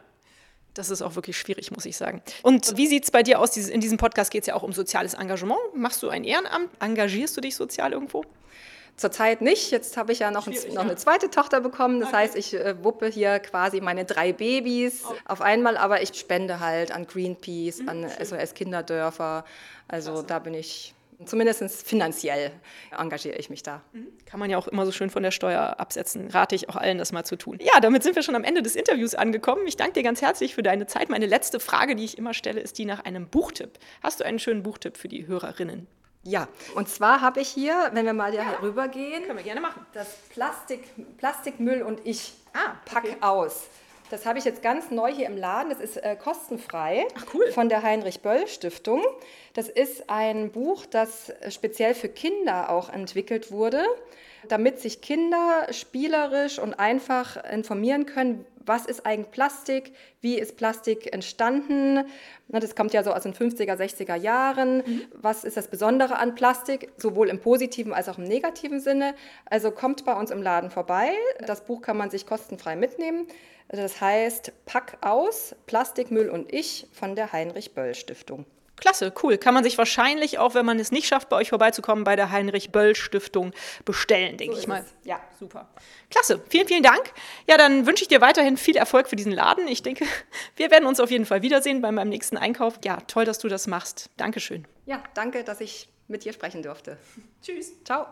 Das 0.75 0.91
ist 0.91 1.03
auch 1.03 1.17
wirklich 1.17 1.37
schwierig, 1.37 1.71
muss 1.71 1.87
ich 1.87 1.97
sagen. 1.97 2.23
Und 2.43 2.77
wie 2.77 2.87
sieht 2.87 3.05
es 3.05 3.11
bei 3.11 3.23
dir 3.23 3.41
aus? 3.41 3.57
In 3.57 3.81
diesem 3.81 3.99
Podcast 3.99 4.31
geht 4.31 4.43
es 4.43 4.47
ja 4.47 4.55
auch 4.55 4.63
um 4.63 4.73
soziales 4.73 5.15
Engagement. 5.15 5.59
Machst 5.75 6.03
du 6.03 6.09
ein 6.09 6.25
Ehrenamt? 6.25 6.71
Engagierst 6.81 7.37
du 7.37 7.41
dich 7.41 7.57
sozial 7.57 7.93
irgendwo? 7.93 8.25
Zurzeit 8.97 9.43
nicht. 9.43 9.71
Jetzt 9.71 9.97
habe 9.97 10.13
ich 10.13 10.19
ja 10.19 10.31
noch, 10.31 10.49
ein, 10.49 10.55
noch 10.75 10.83
eine 10.83 10.97
zweite 10.97 11.31
Tochter 11.31 11.61
bekommen. 11.61 12.01
Das 12.01 12.09
okay. 12.09 12.19
heißt, 12.19 12.37
ich 12.37 12.55
äh, 12.55 12.83
wuppe 12.83 13.07
hier 13.07 13.39
quasi 13.39 13.81
meine 13.81 14.05
drei 14.05 14.33
Babys 14.33 15.05
okay. 15.05 15.19
auf 15.25 15.41
einmal, 15.41 15.77
aber 15.77 16.03
ich 16.03 16.15
spende 16.15 16.59
halt 16.59 16.91
an 16.91 17.07
Greenpeace, 17.07 17.83
mhm, 17.83 17.89
an 17.89 18.07
SOS 18.21 18.55
Kinderdörfer. 18.55 19.45
Also 19.87 20.11
Klasse. 20.13 20.27
da 20.27 20.39
bin 20.41 20.55
ich 20.55 20.95
Zumindest 21.25 21.87
finanziell 21.87 22.53
engagiere 22.97 23.37
ich 23.37 23.51
mich 23.51 23.65
da. 23.65 23.83
Mhm. 23.93 24.07
Kann 24.25 24.39
man 24.39 24.51
ja 24.51 24.57
auch 24.57 24.69
immer 24.69 24.87
so 24.87 24.93
schön 24.93 25.11
von 25.11 25.25
der 25.25 25.33
Steuer 25.33 25.81
absetzen. 25.81 26.29
Rate 26.31 26.55
ich 26.55 26.69
auch 26.69 26.77
allen, 26.77 26.99
das 26.99 27.11
mal 27.11 27.25
zu 27.25 27.37
tun. 27.37 27.59
Ja, 27.61 27.81
damit 27.81 28.05
sind 28.05 28.15
wir 28.15 28.23
schon 28.23 28.37
am 28.37 28.45
Ende 28.45 28.63
des 28.63 28.77
Interviews 28.77 29.17
angekommen. 29.17 29.67
Ich 29.67 29.77
danke 29.77 29.95
dir 29.95 30.03
ganz 30.05 30.23
herzlich 30.23 30.55
für 30.55 30.63
deine 30.63 30.87
Zeit. 30.87 31.09
Meine 31.09 31.27
letzte 31.27 31.59
Frage, 31.59 31.97
die 31.97 32.05
ich 32.05 32.19
immer 32.19 32.35
stelle, 32.35 32.61
ist 32.61 32.79
die 32.79 32.85
nach 32.85 33.05
einem 33.05 33.29
Buchtipp. 33.29 33.79
Hast 34.01 34.21
du 34.21 34.25
einen 34.25 34.39
schönen 34.39 34.63
Buchtipp 34.63 34.97
für 34.97 35.09
die 35.09 35.27
Hörerinnen? 35.27 35.89
Ja, 36.23 36.49
und 36.75 36.89
zwar 36.89 37.21
habe 37.21 37.41
ich 37.41 37.49
hier, 37.49 37.91
wenn 37.93 38.05
wir 38.05 38.13
mal 38.13 38.31
hier 38.31 38.43
ja. 38.43 38.59
rübergehen, 38.61 39.25
können 39.25 39.39
wir 39.39 39.45
gerne 39.45 39.61
machen. 39.61 39.87
Das 39.93 40.19
Plastik, 40.31 40.83
Plastikmüll 41.17 41.83
und 41.83 42.01
ich. 42.05 42.35
Ah, 42.53 42.75
pack 42.85 43.05
okay. 43.05 43.17
aus. 43.21 43.69
Das 44.11 44.25
habe 44.25 44.39
ich 44.39 44.45
jetzt 44.45 44.63
ganz 44.63 44.91
neu 44.91 45.13
hier 45.13 45.27
im 45.27 45.37
Laden. 45.37 45.71
Das 45.71 45.81
ist 45.81 45.97
äh, 45.99 46.17
kostenfrei 46.17 47.07
Ach, 47.15 47.27
cool. 47.35 47.51
von 47.53 47.69
der 47.69 47.83
Heinrich 47.83 48.21
Böll 48.21 48.47
Stiftung. 48.47 49.03
Das 49.55 49.69
ist 49.69 50.09
ein 50.09 50.51
Buch, 50.51 50.87
das 50.87 51.33
speziell 51.51 51.95
für 51.95 52.09
Kinder 52.09 52.71
auch 52.71 52.89
entwickelt 52.89 53.51
wurde, 53.51 53.85
damit 54.49 54.81
sich 54.81 55.03
Kinder 55.03 55.67
spielerisch 55.73 56.59
und 56.59 56.75
einfach 56.75 57.37
informieren 57.53 58.07
können, 58.07 58.47
was 58.69 58.87
ist 58.87 59.07
eigentlich 59.07 59.31
Plastik, 59.31 59.93
wie 60.21 60.39
ist 60.39 60.57
Plastik 60.57 61.13
entstanden. 61.13 62.05
Das 62.49 62.77
kommt 62.77 62.93
ja 62.93 63.03
so 63.03 63.13
aus 63.13 63.23
den 63.23 63.35
50er, 63.35 63.75
60er 63.75 64.15
Jahren. 64.15 64.79
Mhm. 64.79 65.03
Was 65.15 65.45
ist 65.45 65.57
das 65.57 65.69
Besondere 65.69 66.17
an 66.17 66.35
Plastik, 66.35 66.93
sowohl 66.97 67.29
im 67.29 67.41
positiven 67.41 67.93
als 67.93 68.09
auch 68.09 68.19
im 68.19 68.25
negativen 68.25 68.81
Sinne? 68.81 69.15
Also 69.47 69.71
kommt 69.71 70.05
bei 70.05 70.15
uns 70.15 70.31
im 70.31 70.43
Laden 70.43 70.71
vorbei. 70.71 71.11
Das 71.47 71.63
Buch 71.65 71.83
kann 71.83 71.97
man 71.97 72.11
sich 72.11 72.27
kostenfrei 72.27 72.77
mitnehmen. 72.77 73.27
Das 73.69 74.01
heißt 74.01 74.53
Pack 74.67 74.99
aus, 75.03 75.55
Plastikmüll 75.67 76.31
und 76.31 76.53
ich 76.53 76.87
von 76.93 77.17
der 77.17 77.33
Heinrich 77.33 77.75
Böll 77.75 77.95
Stiftung. 77.95 78.47
Klasse, 78.81 79.13
cool. 79.23 79.39
Kann 79.39 79.55
man 79.55 79.65
sich 79.65 79.77
wahrscheinlich 79.79 80.39
auch, 80.39 80.55
wenn 80.55 80.67
man 80.67 80.79
es 80.79 80.91
nicht 80.91 81.07
schafft, 81.07 81.29
bei 81.29 81.37
euch 81.37 81.51
vorbeizukommen, 81.51 82.05
bei 82.05 82.17
der 82.17 82.31
Heinrich-Böll-Stiftung 82.31 83.53
bestellen, 83.85 84.37
denke 84.37 84.57
so 84.57 84.63
ich 84.63 84.67
mal. 84.67 84.81
Es. 84.81 84.95
Ja, 85.05 85.21
super. 85.39 85.69
Klasse, 86.11 86.43
vielen, 86.49 86.67
vielen 86.67 86.83
Dank. 86.83 87.13
Ja, 87.49 87.57
dann 87.57 87.87
wünsche 87.87 88.03
ich 88.03 88.09
dir 88.09 88.21
weiterhin 88.21 88.57
viel 88.57 88.77
Erfolg 88.77 89.09
für 89.09 89.17
diesen 89.17 89.33
Laden. 89.33 89.67
Ich 89.69 89.83
denke, 89.83 90.05
wir 90.57 90.71
werden 90.71 90.87
uns 90.87 91.01
auf 91.01 91.11
jeden 91.11 91.27
Fall 91.27 91.43
wiedersehen 91.43 91.81
bei 91.83 91.93
meinem 91.93 92.09
nächsten 92.09 92.37
Einkauf. 92.37 92.79
Ja, 92.85 92.99
toll, 93.07 93.25
dass 93.25 93.39
du 93.39 93.49
das 93.49 93.67
machst. 93.67 94.11
Dankeschön. 94.17 94.67
Ja, 94.87 95.03
danke, 95.15 95.45
dass 95.45 95.61
ich 95.61 95.89
mit 96.07 96.25
dir 96.25 96.33
sprechen 96.33 96.63
durfte. 96.63 96.99
Tschüss. 97.43 97.73
Ciao. 97.85 98.07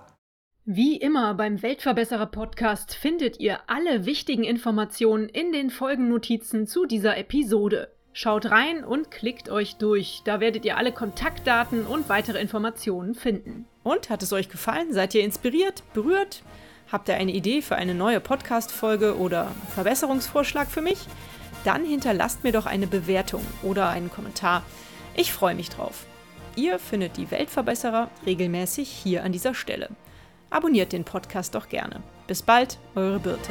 Wie 0.68 0.96
immer 0.96 1.34
beim 1.34 1.62
Weltverbesserer 1.62 2.26
Podcast 2.26 2.92
findet 2.92 3.38
ihr 3.38 3.60
alle 3.68 4.04
wichtigen 4.04 4.42
Informationen 4.42 5.28
in 5.28 5.52
den 5.52 5.70
Folgennotizen 5.70 6.66
zu 6.66 6.86
dieser 6.86 7.16
Episode. 7.16 7.95
Schaut 8.18 8.50
rein 8.50 8.82
und 8.82 9.10
klickt 9.10 9.50
euch 9.50 9.76
durch. 9.76 10.22
Da 10.24 10.40
werdet 10.40 10.64
ihr 10.64 10.78
alle 10.78 10.90
Kontaktdaten 10.90 11.84
und 11.84 12.08
weitere 12.08 12.40
Informationen 12.40 13.14
finden. 13.14 13.66
Und 13.82 14.08
hat 14.08 14.22
es 14.22 14.32
euch 14.32 14.48
gefallen? 14.48 14.94
Seid 14.94 15.14
ihr 15.14 15.22
inspiriert, 15.22 15.82
berührt? 15.92 16.42
Habt 16.90 17.10
ihr 17.10 17.16
eine 17.16 17.32
Idee 17.32 17.60
für 17.60 17.76
eine 17.76 17.92
neue 17.92 18.20
Podcast-Folge 18.20 19.18
oder 19.18 19.52
Verbesserungsvorschlag 19.74 20.70
für 20.70 20.80
mich? 20.80 20.96
Dann 21.64 21.84
hinterlasst 21.84 22.42
mir 22.42 22.52
doch 22.52 22.64
eine 22.64 22.86
Bewertung 22.86 23.42
oder 23.62 23.90
einen 23.90 24.10
Kommentar. 24.10 24.62
Ich 25.14 25.30
freue 25.30 25.54
mich 25.54 25.68
drauf. 25.68 26.06
Ihr 26.54 26.78
findet 26.78 27.18
die 27.18 27.30
Weltverbesserer 27.30 28.08
regelmäßig 28.24 28.88
hier 28.88 29.24
an 29.24 29.32
dieser 29.32 29.52
Stelle. 29.52 29.90
Abonniert 30.48 30.94
den 30.94 31.04
Podcast 31.04 31.54
doch 31.54 31.68
gerne. 31.68 32.02
Bis 32.26 32.40
bald, 32.40 32.78
eure 32.94 33.18
Birte. 33.18 33.50